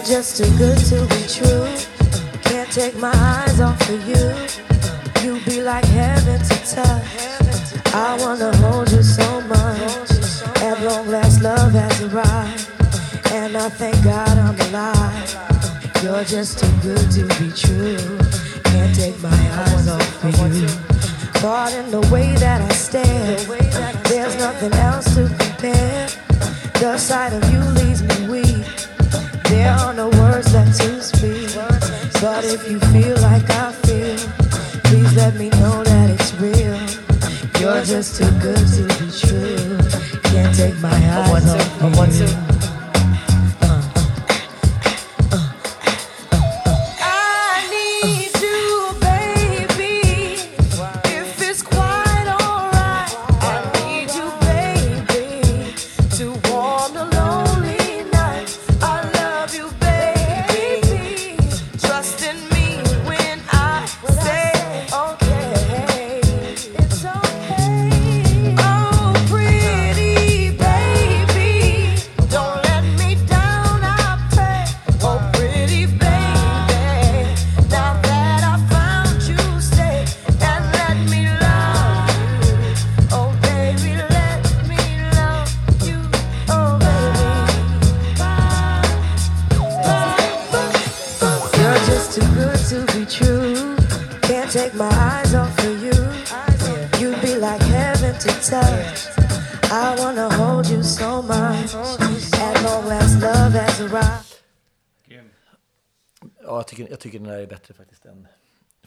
just 0.00 0.36
too 0.36 0.48
good 0.56 0.78
to 0.78 1.04
be 1.08 1.26
true. 1.26 1.66
Can't 2.42 2.70
take 2.70 2.96
my 2.98 3.10
eyes 3.12 3.60
off 3.60 3.80
of 3.90 4.06
you. 4.06 4.32
You 5.24 5.40
be 5.44 5.60
like 5.60 5.84
heaven 5.86 6.38
to 6.38 6.54
touch. 6.72 7.04
I 7.94 8.16
wanna 8.20 8.56
hold 8.58 8.92
you 8.92 9.02
so 9.02 9.40
much. 9.40 10.10
At 10.62 10.80
long 10.84 11.08
last, 11.08 11.42
love 11.42 11.72
has 11.72 12.00
arrived. 12.02 12.70
And 13.32 13.56
I 13.56 13.68
thank 13.70 14.04
God 14.04 14.38
I'm 14.38 14.54
alive. 14.68 15.34
You're 16.04 16.22
just 16.22 16.60
too 16.60 16.70
good 16.80 17.10
to 17.10 17.26
be 17.40 17.50
true. 17.50 17.98
Can't 18.70 18.94
take 18.94 19.20
my 19.20 19.30
eyes 19.30 19.88
off 19.88 20.24
of 20.24 20.56
you. 20.56 20.95
Caught 21.40 21.74
in 21.74 21.90
the 21.90 22.00
way 22.12 22.34
that 22.36 22.60
I 22.60 22.68
stare. 22.74 23.36
There's 24.04 24.36
nothing 24.38 24.72
else 24.74 25.04
to 25.14 25.28
compare. 25.38 26.08
The 26.80 26.98
sight 26.98 27.32
of 27.32 27.42
you 27.52 27.60
leaves 27.80 28.02
me 28.02 28.28
weak. 28.28 28.66
There 29.50 29.70
are 29.70 29.94
no 29.94 30.08
words 30.08 30.52
left 30.54 30.78
to 30.80 31.02
speak. 31.02 31.54
But 32.20 32.44
if 32.44 32.70
you 32.70 32.80
feel 32.92 33.16
like 33.20 33.48
I 33.50 33.72
feel, 33.84 34.16
please 34.84 35.14
let 35.14 35.34
me 35.36 35.50
know 35.50 35.84
that 35.84 36.10
it's 36.10 36.32
real. 36.34 36.76
You're 37.60 37.84
just 37.84 38.16
too 38.16 38.30
good 38.40 38.66
to 38.76 38.82
be 38.98 39.10
true. 39.10 39.78
Can't 40.30 40.54
take 40.56 40.78
my 40.80 40.90
eyes 40.90 41.48
off 41.48 41.82
of 41.82 42.20
you. 42.20 42.55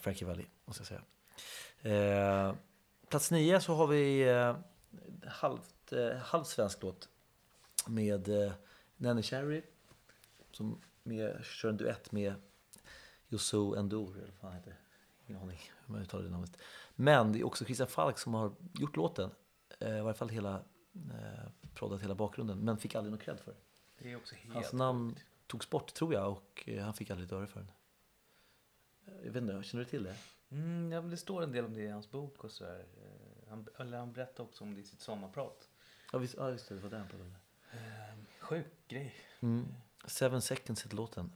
Frankie 0.09 0.27
Valli, 0.27 0.45
måste 0.65 0.81
jag 0.81 0.87
säga. 0.87 1.01
Eh, 1.95 2.55
plats 3.09 3.31
nio 3.31 3.61
så 3.61 3.75
har 3.75 3.87
vi 3.87 4.29
eh, 4.29 4.55
halvt, 5.27 5.93
eh, 5.93 6.17
halvsvensk 6.17 6.81
låt 6.81 7.09
med 7.87 8.29
eh, 8.29 8.51
Nanny 8.97 9.23
Cherry 9.23 9.61
som 10.51 10.81
med, 11.03 11.45
kör 11.45 11.69
en 11.69 11.77
duett 11.77 12.11
med 12.11 12.33
Youssou 13.29 13.75
N'Dour, 13.75 14.17
eller 14.17 14.33
vad 14.39 14.51
han 14.51 14.59
heter. 14.59 14.75
Ingen 15.27 15.41
aning 15.41 15.59
hur 15.85 15.93
man 15.93 16.01
uttalar 16.01 16.23
det 16.23 16.29
namnet. 16.29 16.57
Men 16.95 17.31
det 17.31 17.39
är 17.39 17.43
också 17.43 17.65
Christian 17.65 17.87
Falk 17.87 18.17
som 18.17 18.33
har 18.33 18.51
gjort 18.73 18.95
låten. 18.95 19.31
Eh, 19.79 19.97
I 19.97 20.01
varje 20.01 20.17
fall 20.17 20.29
hela, 20.29 20.55
eh, 20.93 21.49
proddat 21.73 22.01
hela 22.01 22.15
bakgrunden, 22.15 22.59
men 22.59 22.77
fick 22.77 22.95
aldrig 22.95 23.11
någon 23.11 23.19
cred 23.19 23.39
för 23.39 23.51
det. 23.51 23.57
Det 24.03 24.11
är 24.11 24.15
också 24.15 24.35
helt 24.35 24.53
Hans 24.53 24.73
namn 24.73 25.15
togs 25.47 25.69
bort 25.69 25.93
tror 25.93 26.13
jag 26.13 26.31
och 26.31 26.63
eh, 26.65 26.83
han 26.83 26.93
fick 26.93 27.09
aldrig 27.09 27.27
ett 27.27 27.33
öre 27.33 27.47
för 27.47 27.59
den. 27.59 27.71
Jag 29.23 29.31
vet 29.31 29.41
inte, 29.43 29.63
känner 29.63 29.83
du 29.83 29.89
till 29.89 30.03
det? 30.03 30.15
Mm, 30.51 30.91
ja, 30.91 31.01
det 31.01 31.17
står 31.17 31.43
en 31.43 31.51
del 31.51 31.65
om 31.65 31.73
det 31.73 31.81
i 31.81 31.87
hans 31.89 32.11
bok 32.11 32.43
och 32.43 32.51
sådär. 32.51 32.79
Eh, 32.79 33.49
Han, 33.49 33.67
eller 33.77 33.97
han 33.97 34.13
berättade 34.13 34.41
också 34.49 34.63
om 34.63 34.73
det 34.73 34.81
i 34.81 34.83
sitt 34.83 35.01
sommarprat. 35.01 35.69
Ja, 36.11 36.19
visst, 36.19 36.35
ja 36.37 36.49
just 36.51 36.69
det, 36.69 36.75
det 36.75 36.81
var 36.81 36.89
den 36.89 37.07
pratade 37.07 37.23
om. 37.23 37.35
Eh, 37.71 37.79
Sjuk 38.39 38.67
grej. 38.87 39.15
Mm. 39.39 39.67
Seven 40.05 40.41
seconds 40.41 40.85
heter 40.85 40.95
låten. 40.95 41.31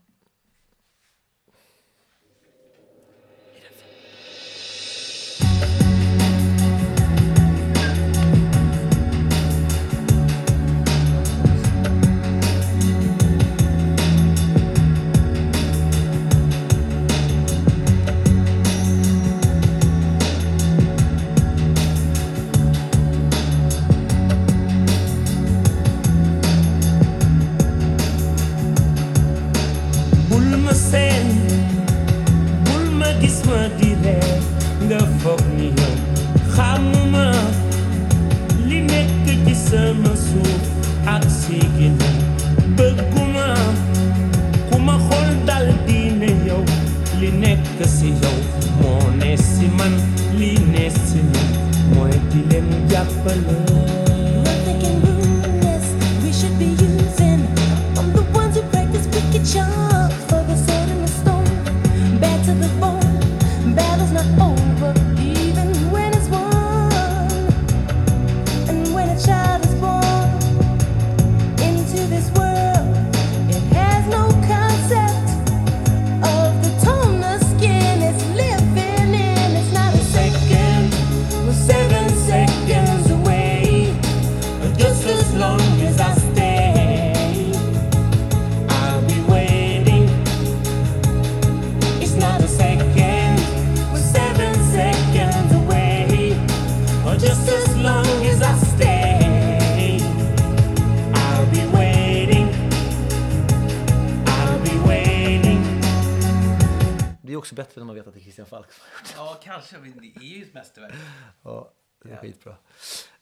Christian 108.34 108.46
Falk 108.46 108.72
som 108.72 108.84
har 108.86 108.98
gjort 108.98 109.08
det. 109.08 109.14
Ja, 109.16 109.38
kanske. 109.42 109.78
Men 109.78 109.98
det 109.98 110.16
är 110.16 110.36
ju 110.36 110.42
ett 110.42 110.54
mästerverk. 110.54 110.94
Ja. 111.42 111.72
Den 112.02 112.12
är 112.12 112.16
skitbra. 112.16 112.56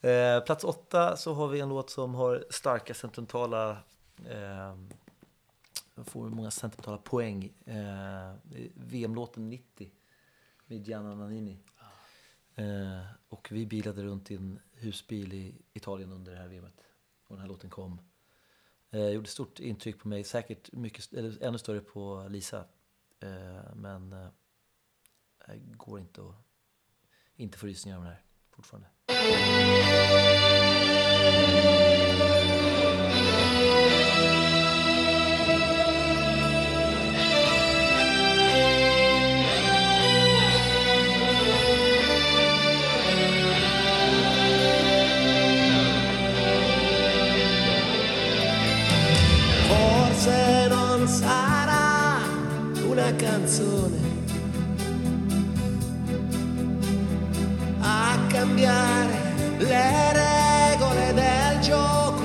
Eh, 0.00 0.44
plats 0.44 0.64
åtta 0.64 1.16
så 1.16 1.34
har 1.34 1.48
vi 1.48 1.60
en 1.60 1.68
låt 1.68 1.90
som 1.90 2.14
har 2.14 2.44
starka 2.50 2.94
sentimentala 2.94 3.70
eh, 4.28 4.76
får 6.04 6.28
många 6.28 6.50
sentimentala 6.50 6.98
poäng. 6.98 7.44
Eh, 7.64 8.34
det 8.42 8.68
VM-låten 8.74 9.48
90 9.48 9.90
med 10.66 10.88
Gianna 10.88 11.14
Nannini. 11.14 11.58
Eh, 12.54 13.06
och 13.28 13.48
vi 13.52 13.66
bilade 13.66 14.02
runt 14.02 14.30
i 14.30 14.34
en 14.34 14.58
husbil 14.72 15.32
i 15.32 15.54
Italien 15.72 16.12
under 16.12 16.32
det 16.32 16.38
här 16.38 16.48
VMet. 16.48 16.84
Och 17.26 17.36
den 17.36 17.40
här 17.40 17.48
låten 17.48 17.70
kom. 17.70 18.00
Eh, 18.90 19.08
gjorde 19.08 19.28
stort 19.28 19.60
intryck 19.60 19.98
på 19.98 20.08
mig, 20.08 20.24
säkert 20.24 20.72
mycket, 20.72 21.12
eller 21.12 21.42
ännu 21.42 21.58
större 21.58 21.80
på 21.80 22.26
Lisa. 22.30 22.64
Eh, 23.20 23.74
men 23.74 24.32
här 25.52 25.58
det 25.70 25.76
går 25.76 26.00
inte 26.00 26.20
att 26.20 26.34
inte 27.36 27.58
få 27.58 27.66
rysningar 27.66 27.96
av 27.96 28.04
den 28.04 28.12
här 28.12 28.22
fortfarande. 28.50 28.88
Forse 49.68 50.68
non 50.68 51.08
sarà 51.08 52.18
una 52.90 53.12
canzone 53.18 54.01
cambiare 58.42 59.12
le 59.58 60.12
regole 60.12 61.12
del 61.14 61.60
gioco, 61.60 62.24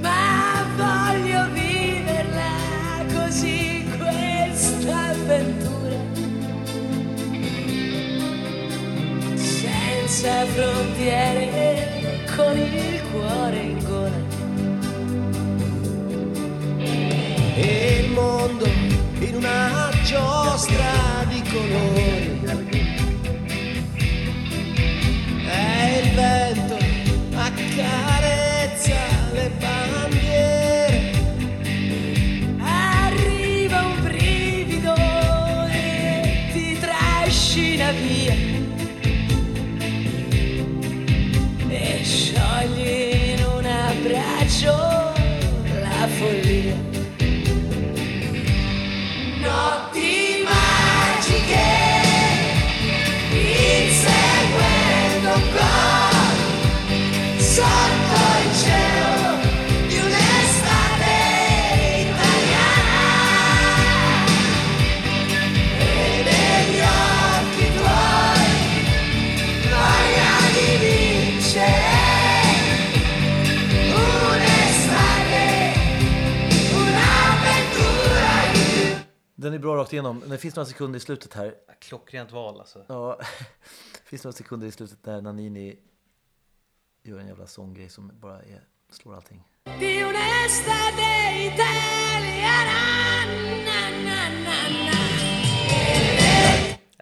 Ma 0.00 0.64
voglio 0.76 1.48
viverla 1.52 2.52
così 3.12 3.84
questa 3.98 5.08
avventura. 5.08 5.96
Senza 9.34 10.46
frontiere 10.46 12.24
con 12.36 12.56
il 12.56 13.02
cuore 13.10 13.56
in 13.56 13.78
gola. 13.84 14.20
E 17.56 18.04
il 18.04 18.10
mondo 18.12 18.64
in 19.18 19.34
una 19.34 19.90
giostra 20.04 21.24
di 21.28 21.42
colori. 21.50 22.37
vento 26.18 26.74
a 27.36 27.50
casa. 27.50 28.07
Är 79.58 79.62
bra 79.62 79.76
rakt 79.76 79.92
igenom. 79.92 80.22
Det 80.26 80.38
finns 80.38 80.56
några 80.56 80.66
sekunder 80.66 80.96
i 80.96 81.00
slutet 81.00 81.34
här. 81.34 81.54
Klockrent 81.78 82.32
val 82.32 82.60
alltså. 82.60 82.84
Ja, 82.88 83.18
det 83.92 84.00
finns 84.04 84.24
några 84.24 84.32
sekunder 84.32 84.66
i 84.66 84.72
slutet 84.72 85.02
där 85.02 85.20
Nanini 85.20 85.78
gör 87.02 87.18
en 87.18 87.26
jävla 87.26 87.46
sånggrej 87.46 87.88
som 87.88 88.10
bara 88.20 88.42
är, 88.42 88.60
slår 88.90 89.14
allting. 89.14 89.44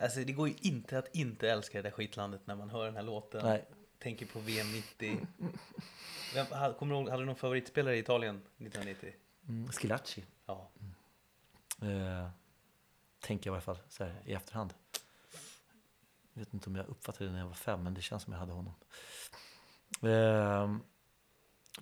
Alltså 0.00 0.20
det 0.20 0.32
går 0.32 0.48
ju 0.48 0.54
inte 0.60 0.98
att 0.98 1.16
inte 1.16 1.50
älska 1.50 1.78
det 1.78 1.82
där 1.82 1.90
skitlandet 1.90 2.46
när 2.46 2.56
man 2.56 2.70
hör 2.70 2.84
den 2.84 2.96
här 2.96 3.02
låten. 3.02 3.40
Nej. 3.44 3.64
Tänker 3.98 4.26
på 4.26 4.40
VM 4.40 4.72
90. 4.72 5.26
Vem, 6.34 6.46
kommer 6.74 6.94
du 6.94 7.00
ihåg, 7.00 7.08
hade 7.08 7.22
du 7.22 7.26
någon 7.26 7.36
favoritspelare 7.36 7.96
i 7.96 7.98
Italien 7.98 8.36
1990? 8.36 9.12
Mm, 9.48 9.68
Schilacci. 9.72 10.24
Ja. 10.46 10.70
Eh, 11.82 12.28
tänker 13.26 13.50
jag 13.50 13.54
i 13.54 13.56
alla 13.56 13.60
fall 13.60 13.78
så 13.88 14.04
här, 14.04 14.22
i 14.24 14.32
efterhand. 14.32 14.74
Jag 16.32 16.40
vet 16.40 16.54
inte 16.54 16.70
om 16.70 16.76
jag 16.76 16.88
uppfattade 16.88 17.24
det 17.24 17.32
när 17.32 17.38
jag 17.38 17.46
var 17.46 17.54
fem, 17.54 17.82
men 17.82 17.94
det 17.94 18.02
känns 18.02 18.22
som 18.22 18.32
jag 18.32 18.40
hade 18.40 18.52
honom. 18.52 18.74
Eh, 20.02 20.76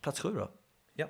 plats 0.00 0.20
sju 0.20 0.34
då? 0.34 0.50
Ja. 0.92 1.08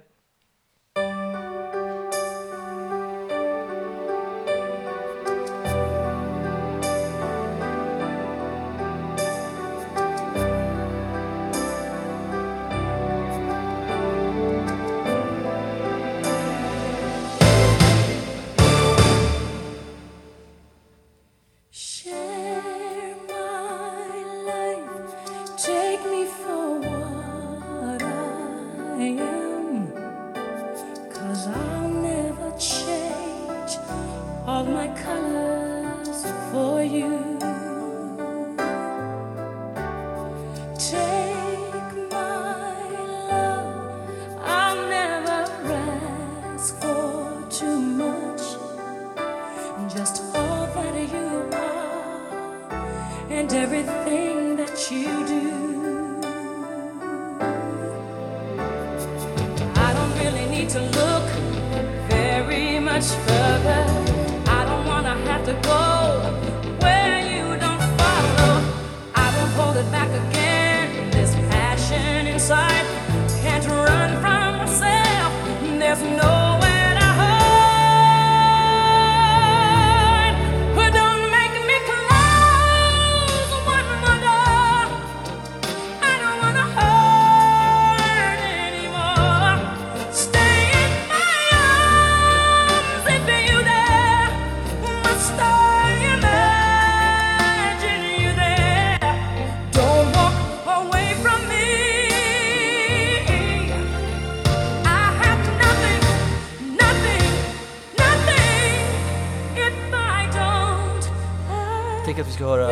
tänker 112.04 112.22
att 112.22 112.28
vi 112.28 112.32
ska 112.32 112.44
höra 112.44 112.68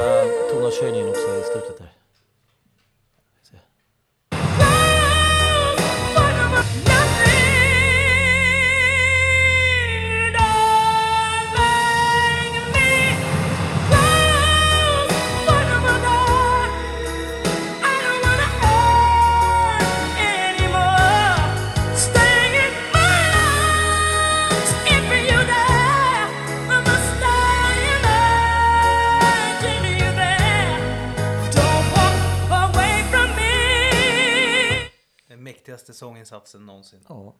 tonartshöjningen 0.53 1.09
också 1.09 1.20
i 1.20 1.43
slutet 1.53 1.78
där. 1.78 2.01
Mäktigaste 35.62 35.94
sånginsatsen 35.94 36.66
någonsin. 36.66 37.00
Ja, 37.08 37.34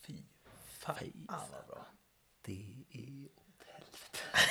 Fy 0.00 0.14
fan 0.44 1.12
vad 1.28 1.66
bra. 1.66 1.86
det 2.42 2.84
är... 2.90 3.28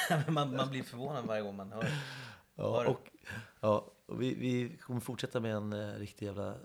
Men 0.25 0.33
man, 0.33 0.55
man 0.55 0.69
blir 0.69 0.83
förvånad 0.83 1.25
varje 1.25 1.41
gång 1.41 1.55
man 1.55 1.71
hör. 1.71 1.87
Ja, 2.55 2.87
och, 2.87 3.09
ja, 3.59 3.91
och 4.05 4.21
vi, 4.21 4.35
vi 4.35 4.77
kommer 4.77 4.99
fortsätta 4.99 5.39
med 5.39 5.55
en 5.55 5.73
eh, 5.73 5.93
riktig 5.93 6.25
jävla 6.25 6.57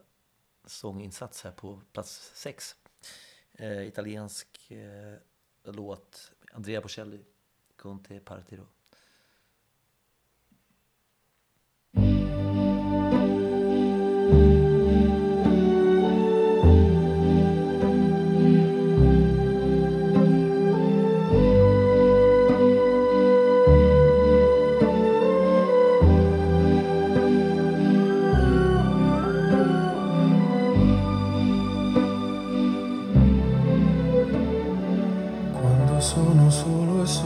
sånginsats 0.64 1.44
här 1.44 1.52
på 1.52 1.80
plats 1.92 2.32
sex. 2.34 2.76
Eh, 3.52 3.86
italiensk 3.86 4.70
eh, 4.70 5.18
låt, 5.64 6.32
Andrea 6.52 6.80
Bocelli, 6.80 7.24
Conte 7.76 8.20
Partiro. 8.20 8.66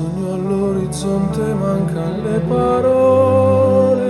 Sogno 0.05 0.35
all'orizzonte 0.35 1.55
mancano 1.55 2.23
le 2.23 2.39
parole. 2.41 4.03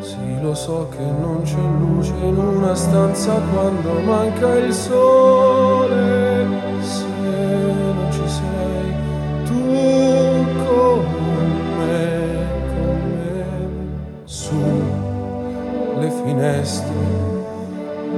Sì, 0.00 0.40
lo 0.40 0.54
so 0.54 0.88
che 0.90 1.04
non 1.04 1.42
c'è 1.42 1.60
luce 1.78 2.14
in 2.20 2.36
una 2.36 2.74
stanza 2.74 3.40
quando 3.52 4.00
manca 4.00 4.56
il 4.56 4.72
sole. 4.72 6.46
Se 6.80 7.04
non 7.04 8.10
ci 8.10 8.26
sei 8.26 8.92
tu 9.44 9.66
con 10.66 11.04
me, 11.78 12.46
con 12.74 13.00
me, 13.14 13.44
su 14.24 14.82
le 16.00 16.10
finestre 16.24 16.96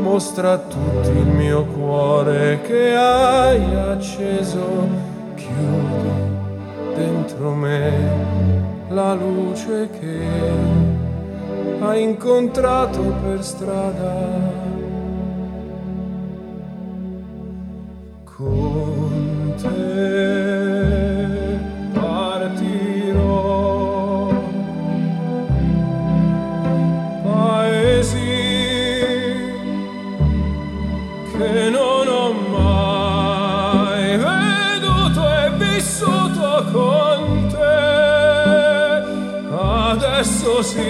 mostra 0.00 0.52
a 0.52 0.58
tutti 0.58 1.10
il 1.10 1.26
mio 1.26 1.64
cuore 1.64 2.60
che 2.62 2.96
hai 2.96 3.74
acceso, 3.74 4.88
chiudi 5.34 6.39
dentro 6.94 7.54
me 7.54 7.92
la 8.88 9.14
luce 9.14 9.88
che 9.98 10.20
hai 11.80 12.02
incontrato 12.02 13.00
per 13.22 13.42
strada. 13.42 14.58
Con 18.24 18.69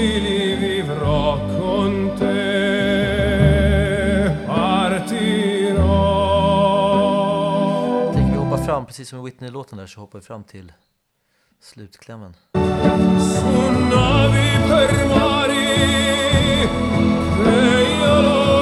Adesso 0.01 0.14
sì 0.14 0.20
li 0.20 0.55
vivrò 0.55 1.38
con 1.59 2.14
te. 2.18 2.34
Partirò. 4.46 5.90
Tänker 8.12 8.30
vi 8.30 8.36
hoppar 8.36 8.59
fram, 8.64 8.84
precis 8.86 9.09
som 9.09 9.18
i 9.18 9.22
Whitney-låten 9.22 9.78
där, 9.78 9.86
så 9.86 10.01
hoppar 10.01 10.18
vi 10.18 10.24
fram 10.24 10.44
till 10.44 10.72
slutklämmen. 11.61 12.34
su 13.20 13.70
navi 13.90 14.51
per 14.68 15.07
mari 15.09 15.68
io 18.01 18.20
lo 18.20 18.60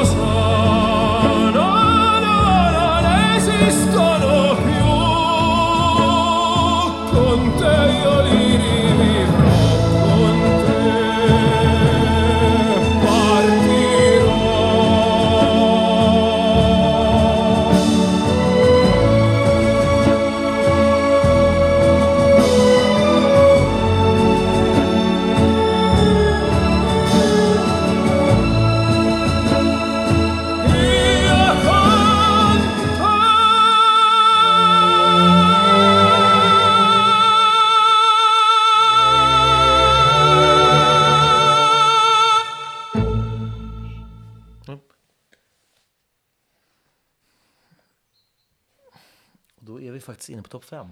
Och 49.59 49.65
då 49.65 49.81
är 49.81 49.93
vi 49.93 50.01
faktiskt 50.01 50.31
inne 50.31 50.43
på 50.43 50.49
topp 50.49 50.65
5. 50.65 50.89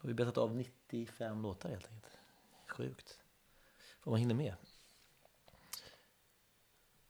Då 0.00 0.02
har 0.02 0.08
vi 0.08 0.14
betat 0.14 0.38
av 0.38 0.56
95 0.56 1.42
låtar 1.42 1.68
helt 1.68 1.88
enkelt. 1.88 2.18
Sjukt. 2.66 3.20
Vad 4.04 4.12
man 4.12 4.20
hinner 4.20 4.34
med. 4.34 4.54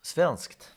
Svenskt. 0.02 0.74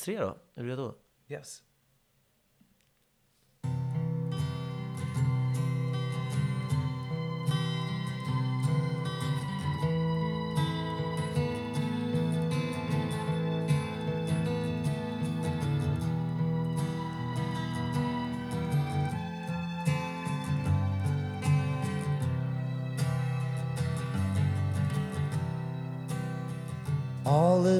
Plats 0.00 0.04
tre 0.04 0.18
då, 0.20 0.36
är 0.54 0.62
du 0.62 0.68
redo? 0.68 0.94
Yes. 1.28 1.62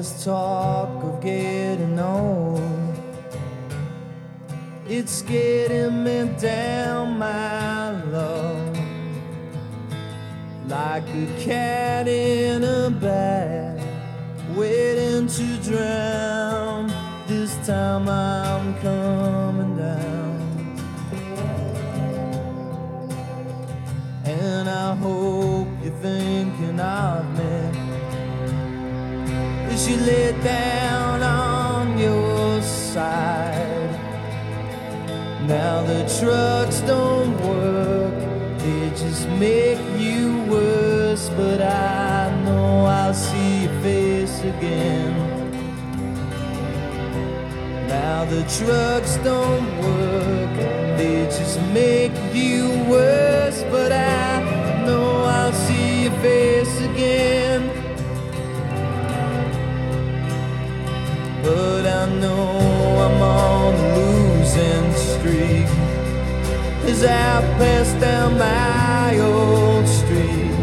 This 0.01 0.25
talk 0.25 1.03
of 1.03 1.21
getting 1.21 1.99
old, 1.99 2.95
it's 4.87 5.21
getting 5.21 6.03
me 6.03 6.27
down, 6.39 7.19
my 7.19 7.91
love, 8.05 8.79
like 10.67 11.03
a 11.03 11.27
cat 11.39 12.07
in 12.07 12.63
a 12.63 12.89
bag, 12.89 13.79
waiting 14.55 15.27
to 15.27 15.45
drown. 15.69 16.91
This 17.27 17.55
time 17.67 18.09
I'm 18.09 18.73
coming 18.79 19.77
down. 19.77 20.79
And 24.25 24.67
I 24.67 24.95
hope 24.95 25.67
you're 25.83 25.93
thinking 26.01 26.79
of 26.79 27.37
me 27.37 27.70
you 29.87 29.97
lay 29.97 30.31
down 30.43 31.23
on 31.23 31.97
your 31.97 32.61
side. 32.61 33.89
Now 35.47 35.81
the 35.83 36.03
trucks 36.19 36.81
don't 36.81 37.33
work, 37.41 38.13
they 38.59 38.89
just 38.91 39.27
make 39.29 39.79
you 39.97 40.43
worse. 40.49 41.29
But 41.29 41.61
I 41.61 42.29
know 42.43 42.85
I'll 42.85 43.13
see 43.13 43.63
your 43.63 43.81
face 43.81 44.41
again. 44.41 45.13
Now 47.87 48.25
the 48.25 48.43
trucks 48.57 49.17
don't 49.17 49.67
work, 49.79 50.57
they 50.97 51.25
just 51.25 51.59
make 51.73 52.13
you 52.33 52.69
worse. 52.87 53.63
But 53.71 53.91
I 53.91 54.83
know 54.85 55.23
I'll 55.23 55.53
see 55.53 56.03
your 56.03 56.13
face 56.21 56.81
again. 56.81 57.80
I 62.01 62.07
know 62.07 62.57
I'm 63.05 63.21
on 63.21 63.75
a 63.75 63.95
losing 63.95 64.91
streak 65.09 65.69
as 66.89 67.03
I 67.03 67.41
pass 67.59 67.93
down 68.01 68.39
my 68.39 69.19
old 69.19 69.87
street. 69.87 70.57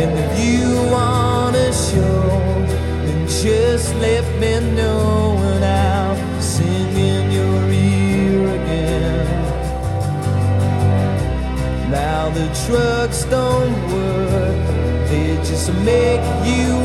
And 0.00 0.12
if 0.24 0.32
you 0.46 0.76
wanna 0.92 1.72
show, 1.72 2.38
then 3.04 3.26
just 3.26 3.96
let 3.96 4.24
me 4.38 4.60
know 4.76 5.38
and 5.38 5.64
I'll 5.64 6.40
sing 6.40 6.96
in 6.96 7.32
your 7.32 7.62
ear 7.72 8.46
again. 8.60 9.26
Now 11.90 12.30
the 12.30 12.46
trucks 12.64 13.24
don't 13.24 13.74
work, 13.90 15.08
they 15.08 15.34
just 15.38 15.72
make 15.82 16.22
you 16.46 16.83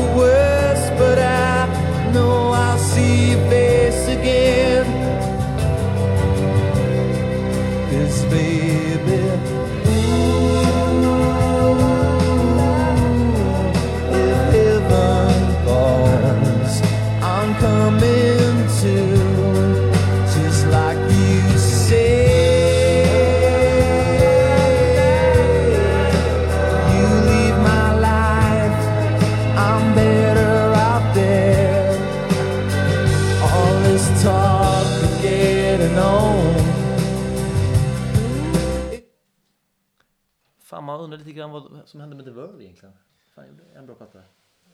grann 41.52 41.72
vad 41.78 41.88
som 41.88 42.00
hände 42.00 42.16
med 42.16 42.24
The 42.24 42.30
Verve 42.30 42.64
egentligen. 42.64 42.94
Fan, 43.34 43.46
gjorde 43.48 43.64
en 43.74 43.86
bra 43.86 43.94
platta. 43.94 44.22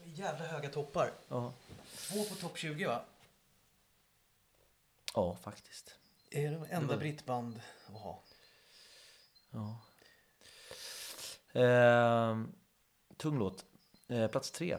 Jävla 0.04 0.46
höga 0.46 0.68
toppar. 0.68 1.12
Ja. 1.28 1.52
Två 1.96 2.24
på 2.24 2.34
topp 2.34 2.58
20 2.58 2.86
va? 2.86 3.02
Ja, 5.14 5.36
faktiskt. 5.36 5.94
Är 6.30 6.50
det 6.50 6.66
enda 6.70 6.94
var- 6.94 6.96
brittband 7.00 7.60
att 7.86 8.00
ha? 8.00 8.22
Ja. 9.50 9.80
Ehm, 11.60 12.52
tung 13.16 13.38
låt. 13.38 13.64
Eh, 14.08 14.28
plats 14.28 14.50
tre. 14.50 14.78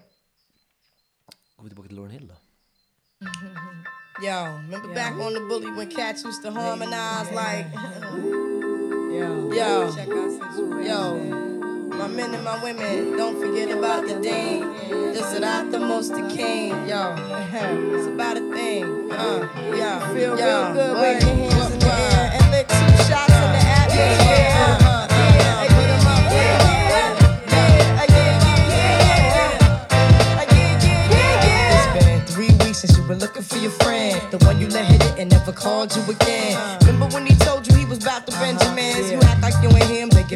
Går 1.56 1.64
vi 1.64 1.70
tillbaka 1.70 1.88
till 1.88 1.96
Lauren 1.98 2.12
Hill 2.12 2.28
då. 2.28 2.36
Yo, 4.24 4.34
remember 4.34 4.94
back 4.96 5.14
on 5.20 5.34
the 5.34 5.40
bully 5.40 5.72
when 5.72 5.90
cats 5.92 6.26
used 6.26 6.44
to 6.44 6.50
harmonize 6.50 7.32
like, 7.32 7.70
yo, 9.12 9.54
yo, 9.54 11.47
My 11.90 12.08
men 12.08 12.34
and 12.34 12.44
my 12.44 12.62
women, 12.64 13.18
don't 13.18 13.40
forget 13.40 13.70
about 13.70 14.08
the 14.08 14.20
dame. 14.20 14.74
This 15.14 15.34
is 15.34 15.40
not 15.40 15.72
the 15.72 15.80
most 15.80 16.14
the 16.14 16.28
king, 16.28 16.70
yo. 16.88 17.16
it's 17.54 18.08
about 18.08 18.38
a 18.38 18.52
thing, 18.52 19.12
uh, 19.12 19.48
yeah. 19.76 20.14
Feel 20.14 20.38
yo, 20.38 20.74
real 20.74 20.74
good, 20.74 20.94
boy. 20.96 21.02
your 21.02 21.22
hands 21.22 21.74
in 21.74 21.80
the 21.80 21.88
air 21.88 22.32
and 22.34 22.52
lick 22.52 22.68
two 22.68 23.04
shots 23.04 23.34
in 23.34 23.52
the 23.56 23.64
atmosphere. 23.80 23.98
Yeah, 23.98 24.38
yeah. 24.38 24.80
yeah. 24.80 25.08
looking 33.20 33.42
for 33.42 33.58
your 33.58 33.72
friend, 33.72 34.22
the 34.32 34.38
one 34.46 34.60
you 34.60 34.68
let 34.68 34.86
hit 34.86 35.04
it 35.04 35.20
and 35.20 35.32
never 35.32 35.52
called 35.52 35.96
you 35.96 36.04
again. 36.04 36.87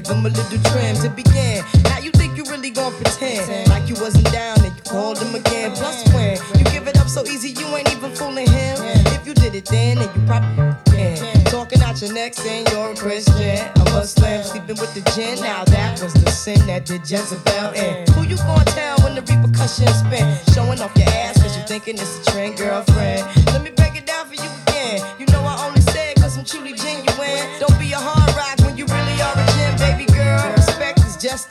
Give 0.02 0.16
him 0.16 0.26
a 0.26 0.30
little 0.30 0.72
trim 0.72 0.96
to 0.98 1.10
begin. 1.10 1.64
Now 1.84 2.00
you 2.00 2.12
think 2.12 2.38
you 2.38 2.44
really 2.46 2.72
gonna 2.72 2.96
pretend 2.96 3.70
like 3.70 3.88
you 3.88 3.96
wasn't 3.96 4.32
down 4.32 4.58
and 4.64 4.76
you 4.76 4.84
called 4.84 5.20
him 5.20 5.36
again. 5.36 5.72
Plus 5.72 6.04
when 6.14 6.38
you 6.58 6.66
give 6.72 6.88
it 6.88 6.98
up 7.00 7.08
so 7.08 7.24
easy, 7.26 7.50
you 7.50 7.66
ain't 7.76 7.92
even 7.92 8.12
fooling 8.16 8.50
him. 8.50 8.78
If 9.14 9.28
you 9.28 9.34
did 9.34 9.56
it 9.56 9.66
then, 9.66 9.98
then 9.98 10.10
you 10.16 10.26
probably 10.26 10.74
can. 10.86 11.44
Talking 11.46 11.82
out 11.82 12.02
your 12.02 12.14
neck 12.14 12.34
saying 12.34 12.68
you're 12.72 12.92
a 12.92 12.96
Christian. 12.96 13.60
A 13.76 13.84
Muslim 13.92 14.44
sleeping 14.44 14.78
with 14.78 14.94
the 14.96 15.02
gin. 15.12 15.40
Now 15.42 15.64
that 15.66 16.02
was 16.02 16.14
the 16.14 16.32
sin 16.32 16.66
that 16.68 16.86
did 16.86 17.02
Jezebel 17.02 17.74
in. 17.74 18.08
Who 18.14 18.24
you 18.24 18.38
gonna 18.38 18.66
tell 18.66 18.98
when 19.04 19.16
the 19.16 19.22
repercussions 19.22 20.00
spin? 20.00 20.26
Showing 20.54 20.80
off 20.82 20.96
your 20.98 21.10
ass 21.10 21.42
cause 21.42 21.56
you 21.58 21.64
thinking 21.64 21.96
it's 21.96 22.28
a 22.28 22.32
trend, 22.32 22.58
girlfriend. 22.58 23.22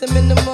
them 0.00 0.16
in 0.16 0.28
the 0.28 0.34
minimum. 0.34 0.49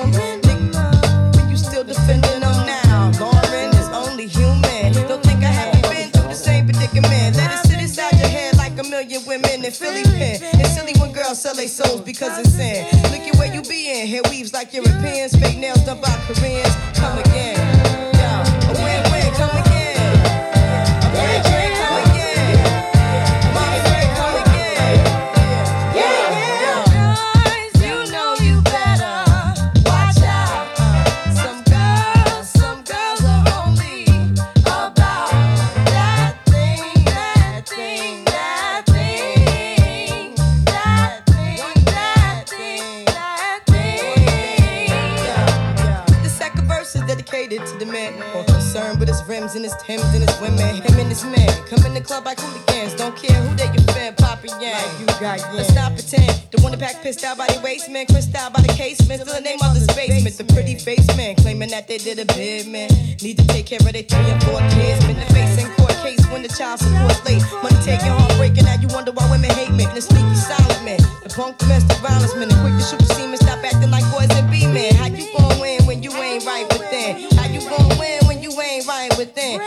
You 55.06 55.20
got 55.20 55.38
Let's 55.54 55.74
not 55.74 55.94
pretend. 55.94 56.30
The 56.50 56.60
one 56.62 56.72
that 56.72 56.80
pack 56.80 57.02
pissed 57.02 57.24
out 57.24 57.38
by 57.38 57.46
the 57.46 57.60
waist 57.60 57.88
man, 57.90 58.06
crissed 58.06 58.34
out 58.34 58.52
by 58.52 58.60
the 58.62 58.72
casement. 58.74 59.22
Still 59.22 59.34
the 59.34 59.40
name 59.40 59.58
of 59.62 59.74
his 59.74 59.86
basement. 59.88 60.36
The 60.36 60.44
pretty 60.52 60.74
face 60.76 61.06
man 61.16 61.34
claiming 61.36 61.70
that 61.70 61.88
they 61.88 61.98
did 61.98 62.18
a 62.18 62.26
bid 62.34 62.66
man. 62.66 62.90
Need 63.22 63.38
to 63.38 63.46
take 63.46 63.66
care 63.66 63.78
of 63.78 63.92
their 63.92 64.02
three 64.02 64.26
and 64.26 64.42
four 64.44 64.60
kids. 64.74 65.04
Been 65.06 65.18
the 65.18 65.26
face 65.32 65.62
in 65.62 65.70
court 65.74 65.94
case 66.02 66.22
when 66.30 66.42
the 66.42 66.48
child 66.48 66.80
support 66.80 67.18
late. 67.24 67.42
Money 67.62 67.78
taking, 67.82 68.10
heart 68.10 68.34
breaking. 68.36 68.64
Now 68.64 68.80
you 68.80 68.88
wonder 68.88 69.12
why 69.12 69.30
women 69.30 69.50
hate 69.50 69.72
men. 69.72 69.92
The 69.94 70.02
sneaky 70.02 70.34
silent 70.34 70.82
man. 70.84 71.00
The 71.22 71.30
punk 71.30 71.58
domestic 71.58 71.98
violence 71.98 72.34
man. 72.34 72.48
The 72.48 72.58
quick 72.60 72.74
to 72.74 72.84
shoot 72.84 72.98
the 72.98 73.08
semen. 73.14 73.38
Stop 73.38 73.62
acting 73.64 73.90
like 73.90 74.04
boys 74.10 74.30
and 74.30 74.50
be 74.50 74.66
men. 74.66 74.94
How 74.96 75.06
you 75.06 75.30
gon' 75.36 75.60
win 75.60 75.84
when 75.86 76.02
you 76.02 76.12
ain't 76.16 76.44
right 76.44 76.66
within? 76.72 77.30
How 77.38 77.46
you 77.46 77.60
gon' 77.68 77.98
win 77.98 78.26
when 78.26 78.42
you 78.42 78.50
ain't 78.60 78.86
right 78.86 79.12
within? 79.16 79.60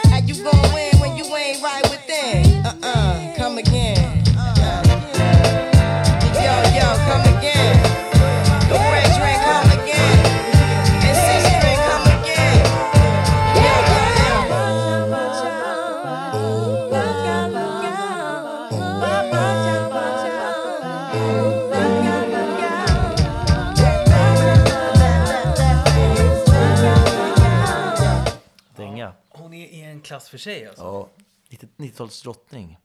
Klass 30.20 30.30
för 30.30 30.38
sig 30.38 30.66
alltså. 30.66 30.84
Ja, 30.84 31.10
90 31.50 31.70
90-talets 31.78 32.22
drottning. 32.22 32.78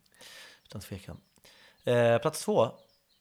Utan 0.64 0.80
tvekan. 0.80 1.20
Eh, 1.84 2.18
plats 2.18 2.44
två 2.44 2.70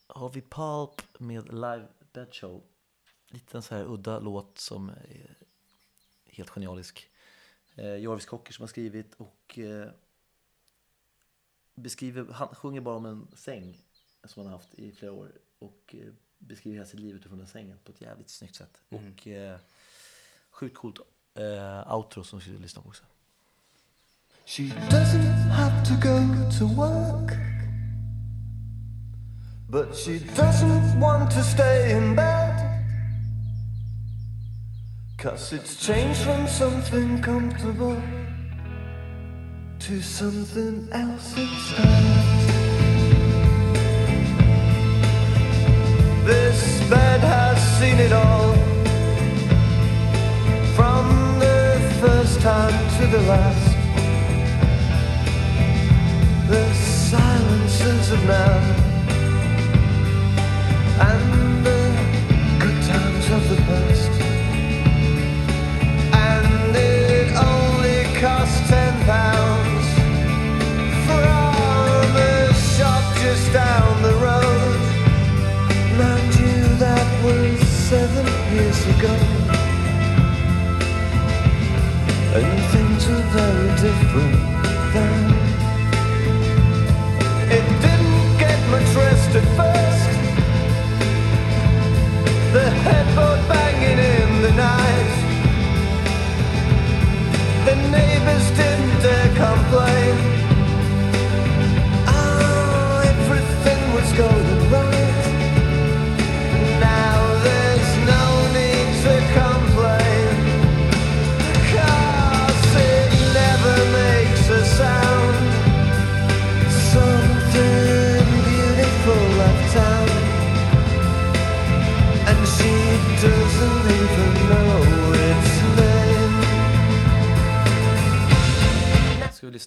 har 0.07 0.29
vi 0.29 0.41
Pulp 0.41 1.19
med 1.19 1.53
Live 1.53 1.87
Bed 2.13 2.33
Show. 2.33 2.63
Lite 3.27 3.57
en 3.57 3.61
så 3.63 3.75
här 3.75 3.83
udda 3.83 4.19
låt 4.19 4.57
som 4.57 4.89
är 4.89 5.35
helt 6.25 6.49
genialisk. 6.49 7.09
Eh, 7.75 7.97
Jarvis 7.97 8.25
Cocker 8.25 8.53
som 8.53 8.63
har 8.63 8.67
skrivit 8.67 9.13
och 9.17 9.59
eh, 9.59 9.89
beskriver, 11.75 12.33
han 12.33 12.55
sjunger 12.55 12.81
bara 12.81 12.95
om 12.95 13.05
en 13.05 13.27
säng 13.35 13.81
som 14.23 14.43
han 14.43 14.51
har 14.51 14.57
haft 14.57 14.73
i 14.73 14.91
flera 14.91 15.11
år 15.11 15.31
och 15.59 15.95
eh, 15.97 16.13
beskriver 16.37 16.75
hela 16.75 16.85
sitt 16.85 16.99
liv 16.99 17.15
utifrån 17.15 17.37
den 17.37 17.47
sängen 17.47 17.79
på 17.83 17.91
ett 17.91 18.01
jävligt 18.01 18.29
snyggt 18.29 18.55
sätt. 18.55 18.81
Och 18.89 19.27
eh, 19.27 19.59
sjukt 20.49 20.77
coolt 20.77 20.99
eh, 21.33 21.95
outro 21.95 22.23
som 22.23 22.39
vi 22.39 22.45
ska 22.45 22.51
lyssna 22.51 22.81
på 22.81 22.89
också. 22.89 23.03
She 24.45 24.73
doesn't 24.89 25.49
have 25.51 25.83
to 25.85 25.93
go 25.93 26.49
to 26.57 26.65
work. 26.67 27.37
But 29.69 29.95
she 29.95 30.19
doesn't 30.19 30.99
want 30.99 31.31
to 31.31 31.41
stay 31.41 31.95
in 31.95 32.13
bed. 32.13 32.59
Cause 35.17 35.53
it's 35.53 35.85
changed 35.85 36.19
from 36.19 36.45
something 36.47 37.21
comfortable 37.21 38.01
to 39.79 40.01
something 40.01 40.89
else 40.91 41.37
instead. 41.37 42.33
This 46.25 46.89
bed 46.89 47.21
has 47.21 47.79
seen 47.79 47.97
it 47.97 48.11
all. 48.11 48.53
From 50.75 51.39
the 51.39 51.97
first 52.01 52.41
time 52.41 52.99
to 52.99 53.07
the 53.07 53.21
last. 53.23 53.72
The 56.53 56.71
silences 56.75 58.11
of 58.11 58.23
now 58.25 58.82
complain. 99.35 100.32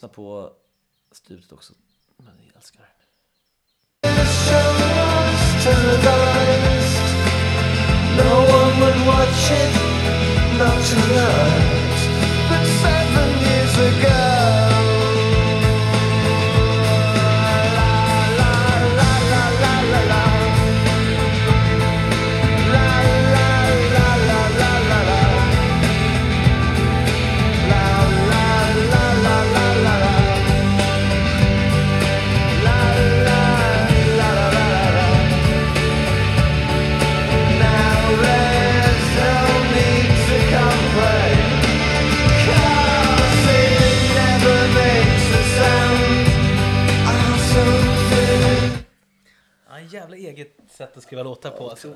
Lyssna 0.06 0.08
på 0.08 0.50
slutet 1.12 1.52
också? 1.52 1.72
Men 2.16 2.34
jag 2.46 2.56
älskar 2.56 2.80
det. 2.80 2.86
No 8.16 8.34
one 8.34 8.80
would 8.80 9.06
watch 9.06 9.50
it, 9.50 9.74
not 10.58 10.84
tonight. 10.88 11.96
But 12.48 12.66
seven 12.82 13.30
years 13.42 13.78
ago. 13.78 14.15
Låtar 51.36 51.58
på 51.58 51.70
alltså. 51.70 51.94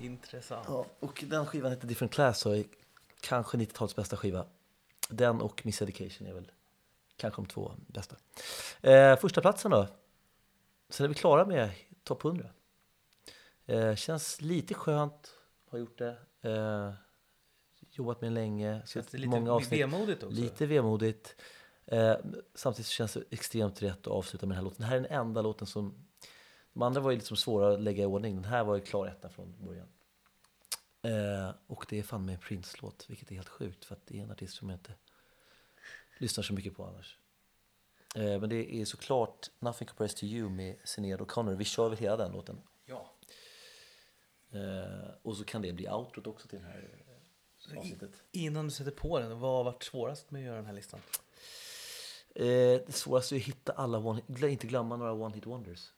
Intressant. 0.00 0.66
Ja, 0.68 0.86
och 1.00 1.24
den 1.26 1.46
skivan 1.46 1.70
heter 1.70 1.86
Different 1.86 2.12
Class 2.12 2.46
och 2.46 2.56
är 2.56 2.64
kanske 3.20 3.56
90-talets 3.56 3.96
bästa 3.96 4.16
skiva. 4.16 4.46
Den 5.08 5.40
och 5.40 5.66
Miss 5.66 5.82
Education 5.82 6.26
är 6.26 6.32
väl 6.32 6.50
kanske 7.16 7.42
de 7.42 7.46
två 7.46 7.72
bästa. 7.86 8.16
Eh, 8.80 9.16
första 9.16 9.40
platsen 9.40 9.70
då. 9.70 9.86
Sen 10.88 11.04
är 11.04 11.08
vi 11.08 11.14
klara 11.14 11.46
med 11.46 11.70
topp 12.04 12.24
100. 12.24 12.48
Eh, 13.66 13.94
känns 13.94 14.40
lite 14.40 14.74
skönt, 14.74 15.34
har 15.70 15.78
gjort 15.78 15.98
det. 15.98 16.16
Eh, 16.42 16.92
jobbat 17.90 18.20
med 18.20 18.32
länge. 18.32 18.82
Känns 18.86 19.06
det 19.06 19.18
lite 19.18 19.30
många 19.30 19.52
avsnitt. 19.52 19.80
vemodigt 19.80 20.22
också? 20.22 20.36
Lite 20.36 20.66
vemodigt. 20.66 21.36
Eh, 21.86 22.16
samtidigt 22.54 22.86
känns 22.86 23.12
det 23.12 23.22
extremt 23.30 23.82
rätt 23.82 24.00
att 24.00 24.06
avsluta 24.06 24.46
med 24.46 24.56
den 24.56 24.64
här 24.64 24.64
låten. 24.64 24.80
Det 24.80 24.86
här 24.86 24.96
är 24.96 25.00
den 25.00 25.10
enda 25.10 25.42
låten 25.42 25.66
som... 25.66 26.01
De 26.72 26.82
andra 26.82 27.00
var 27.00 27.10
ju 27.10 27.16
liksom 27.16 27.36
svåra 27.36 27.72
att 27.74 27.80
lägga 27.80 28.02
i 28.02 28.06
ordning. 28.06 28.34
Den 28.34 28.44
här 28.44 28.64
var 28.64 28.74
ju 28.74 28.80
klar 28.80 29.06
etta 29.06 29.28
från 29.28 29.64
början. 29.64 29.88
Eh, 31.02 31.54
och 31.66 31.86
det 31.88 31.98
är 31.98 32.02
fan 32.02 32.24
med 32.24 32.34
en 32.34 32.40
Prince-låt, 32.40 33.10
vilket 33.10 33.30
är 33.30 33.34
helt 33.34 33.48
sjukt 33.48 33.84
för 33.84 33.94
att 33.94 34.06
det 34.06 34.18
är 34.18 34.22
en 34.22 34.30
artist 34.30 34.56
som 34.56 34.70
jag 34.70 34.76
inte 34.76 34.94
lyssnar 36.18 36.44
så 36.44 36.54
mycket 36.54 36.76
på 36.76 36.84
annars. 36.84 37.18
Eh, 38.14 38.40
men 38.40 38.48
det 38.48 38.74
är 38.74 38.84
såklart 38.84 39.50
Nothing 39.58 39.88
Compares 39.88 40.14
To 40.14 40.24
You 40.24 40.50
med 40.50 40.76
Sinéad 40.84 41.20
O'Connor. 41.20 41.54
Vi 41.54 41.64
kör 41.64 41.88
väl 41.88 41.98
hela 41.98 42.16
den 42.16 42.32
låten. 42.32 42.62
Ja. 42.84 43.14
Eh, 44.52 45.10
och 45.22 45.36
så 45.36 45.44
kan 45.44 45.62
det 45.62 45.72
bli 45.72 45.88
outrot 45.88 46.26
också 46.26 46.48
till 46.48 46.58
den 46.58 46.68
här. 46.68 47.04
avsnittet. 47.76 48.22
Innan 48.32 48.64
du 48.64 48.70
sätter 48.70 48.90
på 48.90 49.18
den, 49.18 49.40
vad 49.40 49.56
har 49.56 49.64
varit 49.64 49.82
svårast 49.82 50.30
med 50.30 50.40
att 50.40 50.46
göra 50.46 50.56
den 50.56 50.66
här 50.66 50.72
listan? 50.72 51.00
Eh, 52.34 52.44
det 52.86 52.92
svåraste 52.92 53.34
är 53.34 53.36
att 53.36 53.42
hitta 53.42 53.72
alla 53.72 53.98
one 53.98 54.22
inte 54.28 54.66
glömma 54.66 54.96
några 54.96 55.12
one 55.12 55.34
hit 55.34 55.46
wonders. 55.46 55.92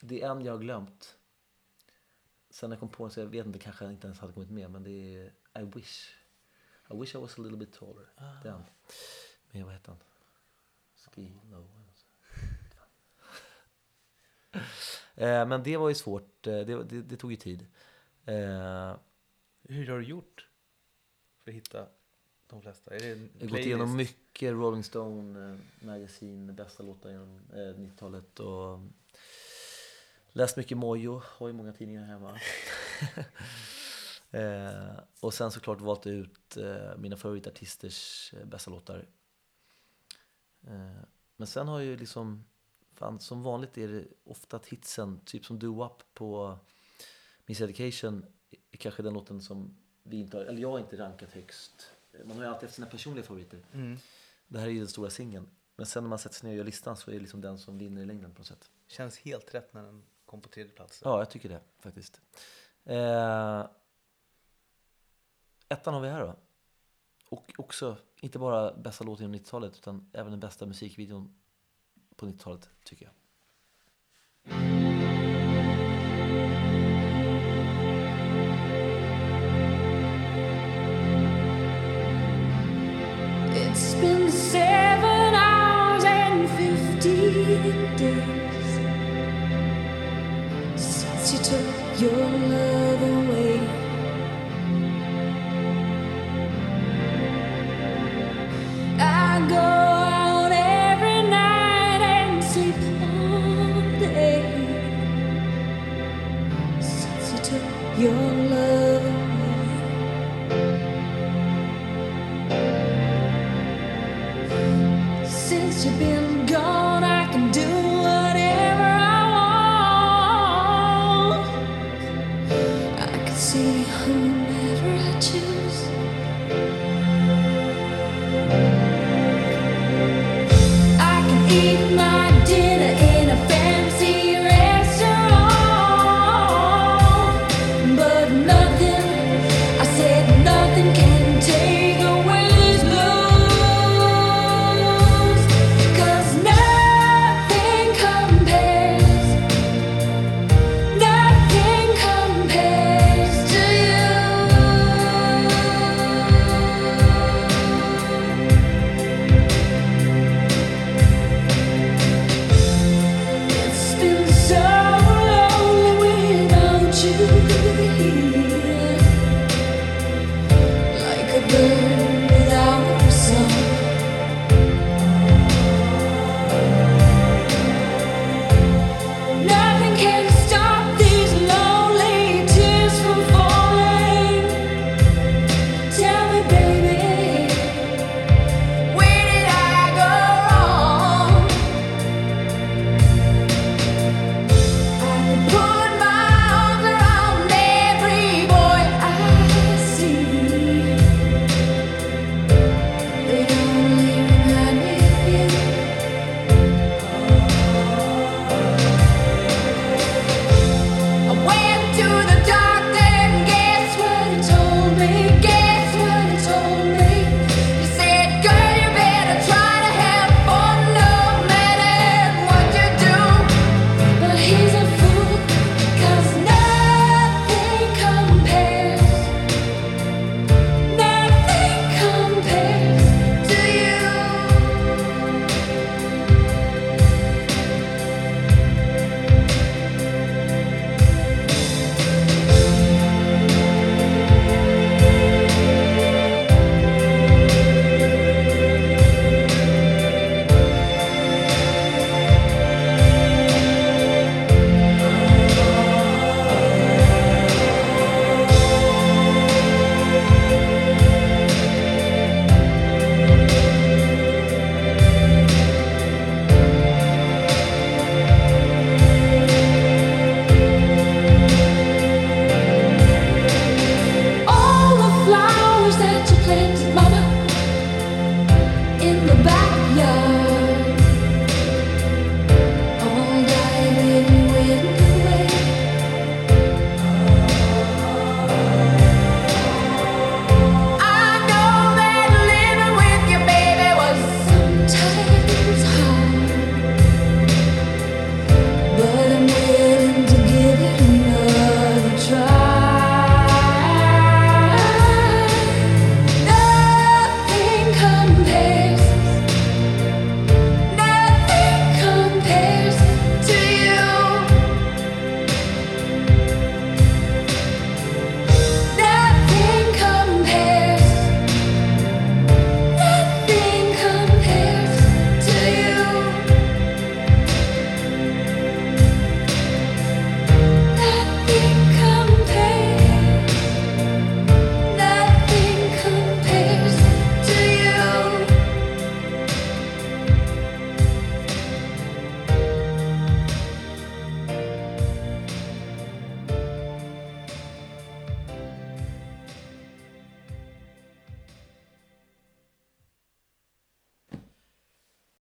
Det 0.00 0.22
är 0.22 0.30
en 0.30 0.44
jag 0.44 0.52
har 0.52 0.58
glömt. 0.60 1.16
Sen 2.50 2.70
jag 2.70 2.80
kom 2.80 2.88
på 2.88 3.04
den 3.04 3.10
så 3.10 3.20
jag 3.20 3.26
vet 3.26 3.46
inte, 3.46 3.58
kanske 3.58 3.86
inte 3.90 4.06
ens 4.06 4.18
hade 4.20 4.32
kommit 4.32 4.50
med, 4.50 4.70
men 4.70 4.82
det 4.82 4.90
är 4.90 5.32
I 5.60 5.64
wish. 5.64 6.14
I 6.90 6.96
wish 7.00 7.14
I 7.14 7.18
was 7.18 7.38
a 7.38 7.42
little 7.42 7.58
bit 7.58 7.72
taller. 7.72 8.06
Den. 8.42 8.62
Men 9.50 9.64
vad 9.64 9.72
heter 9.72 9.88
han? 9.88 9.98
Ski 10.96 11.32
low. 11.50 11.68
eh, 15.14 15.48
men 15.48 15.62
det 15.62 15.76
var 15.76 15.88
ju 15.88 15.94
svårt, 15.94 16.46
eh, 16.46 16.52
det, 16.52 16.84
det, 16.84 17.02
det 17.02 17.16
tog 17.16 17.30
ju 17.30 17.36
tid. 17.36 17.66
Eh, 18.24 18.96
Hur 19.62 19.86
har 19.86 19.98
du 19.98 20.04
gjort 20.04 20.48
för 21.38 21.50
att 21.50 21.54
hitta 21.56 21.86
de 22.46 22.62
flesta? 22.62 22.94
Är 22.94 23.00
det 23.00 23.12
en 23.12 23.30
Jag 23.38 23.46
har 23.46 23.56
gått 23.56 23.66
igenom 23.66 23.96
mycket 23.96 24.52
Rolling 24.52 24.84
Stone 24.84 25.52
eh, 25.52 25.58
Magazine, 25.86 26.52
bästa 26.52 26.82
låtar 26.82 27.10
genom 27.10 27.40
eh, 27.52 27.56
90-talet 27.56 28.40
och 28.40 28.78
läst 30.36 30.56
mycket 30.56 30.78
Mojo, 30.78 31.22
har 31.24 31.46
ju 31.46 31.52
många 31.52 31.72
tidningar 31.72 32.04
hemma. 32.04 32.40
eh, 34.40 34.98
och 35.20 35.34
sen 35.34 35.50
såklart 35.50 35.80
valt 35.80 36.06
ut 36.06 36.56
eh, 36.56 36.96
mina 36.96 37.16
favoritartisters 37.16 38.34
eh, 38.34 38.46
bästa 38.46 38.70
låtar. 38.70 39.06
Eh, 40.66 41.02
men 41.36 41.46
sen 41.46 41.68
har 41.68 41.80
jag 41.80 41.86
ju 41.86 41.96
liksom, 41.96 42.44
fan, 42.94 43.20
som 43.20 43.42
vanligt 43.42 43.78
är 43.78 43.88
det 43.88 44.04
ofta 44.24 44.56
att 44.56 44.66
hitsen, 44.66 45.20
typ 45.24 45.44
som 45.44 45.58
Do 45.58 45.84
Up 45.84 46.14
på 46.14 46.58
Miss 47.46 47.60
Education, 47.60 48.26
är 48.70 48.76
kanske 48.76 49.02
den 49.02 49.14
låten 49.14 49.42
som 49.42 49.76
vi 50.02 50.16
inte 50.16 50.36
har, 50.36 50.44
eller 50.44 50.62
jag 50.62 50.70
har 50.70 50.78
inte 50.78 50.98
rankat 50.98 51.32
högst. 51.32 51.90
Man 52.24 52.36
har 52.36 52.44
ju 52.44 52.50
alltid 52.50 52.62
haft 52.62 52.74
sina 52.74 52.86
personliga 52.86 53.24
favoriter. 53.24 53.64
Mm. 53.72 53.98
Det 54.48 54.58
här 54.58 54.66
är 54.66 54.70
ju 54.70 54.78
den 54.78 54.88
stora 54.88 55.10
singeln. 55.10 55.50
Men 55.76 55.86
sen 55.86 56.04
när 56.04 56.08
man 56.08 56.18
sätter 56.18 56.34
sig 56.34 56.46
ner 56.48 56.54
och 56.54 56.58
gör 56.58 56.64
listan 56.64 56.96
så 56.96 57.10
är 57.10 57.14
det 57.14 57.20
liksom 57.20 57.40
den 57.40 57.58
som 57.58 57.78
vinner 57.78 58.02
i 58.02 58.06
längden 58.06 58.32
på 58.32 58.38
något 58.38 58.46
sätt. 58.46 58.70
Känns 58.86 59.18
helt 59.18 59.54
rätt 59.54 59.74
när 59.74 59.82
den 59.82 60.02
kom 60.26 60.40
på 60.40 60.48
tredje 60.48 60.72
plats. 60.72 61.00
Ja, 61.04 61.18
jag 61.18 61.30
tycker 61.30 61.48
det 61.48 61.60
faktiskt. 61.78 62.20
Eh, 62.84 63.66
ettan 65.68 65.94
har 65.94 66.00
vi 66.00 66.08
här 66.08 66.20
då. 66.20 66.36
Och 67.28 67.52
också, 67.58 67.96
inte 68.20 68.38
bara 68.38 68.72
bästa 68.72 69.04
låten 69.04 69.24
genom 69.24 69.40
90-talet 69.40 69.76
utan 69.76 70.10
även 70.12 70.30
den 70.30 70.40
bästa 70.40 70.66
musikvideon 70.66 71.34
på 72.16 72.26
90-talet 72.26 72.70
tycker 72.84 73.04
jag. 73.04 73.12
It's 83.56 84.00
been 84.00 84.32
seven 84.32 84.85
your 91.98 92.12
love 92.12 92.75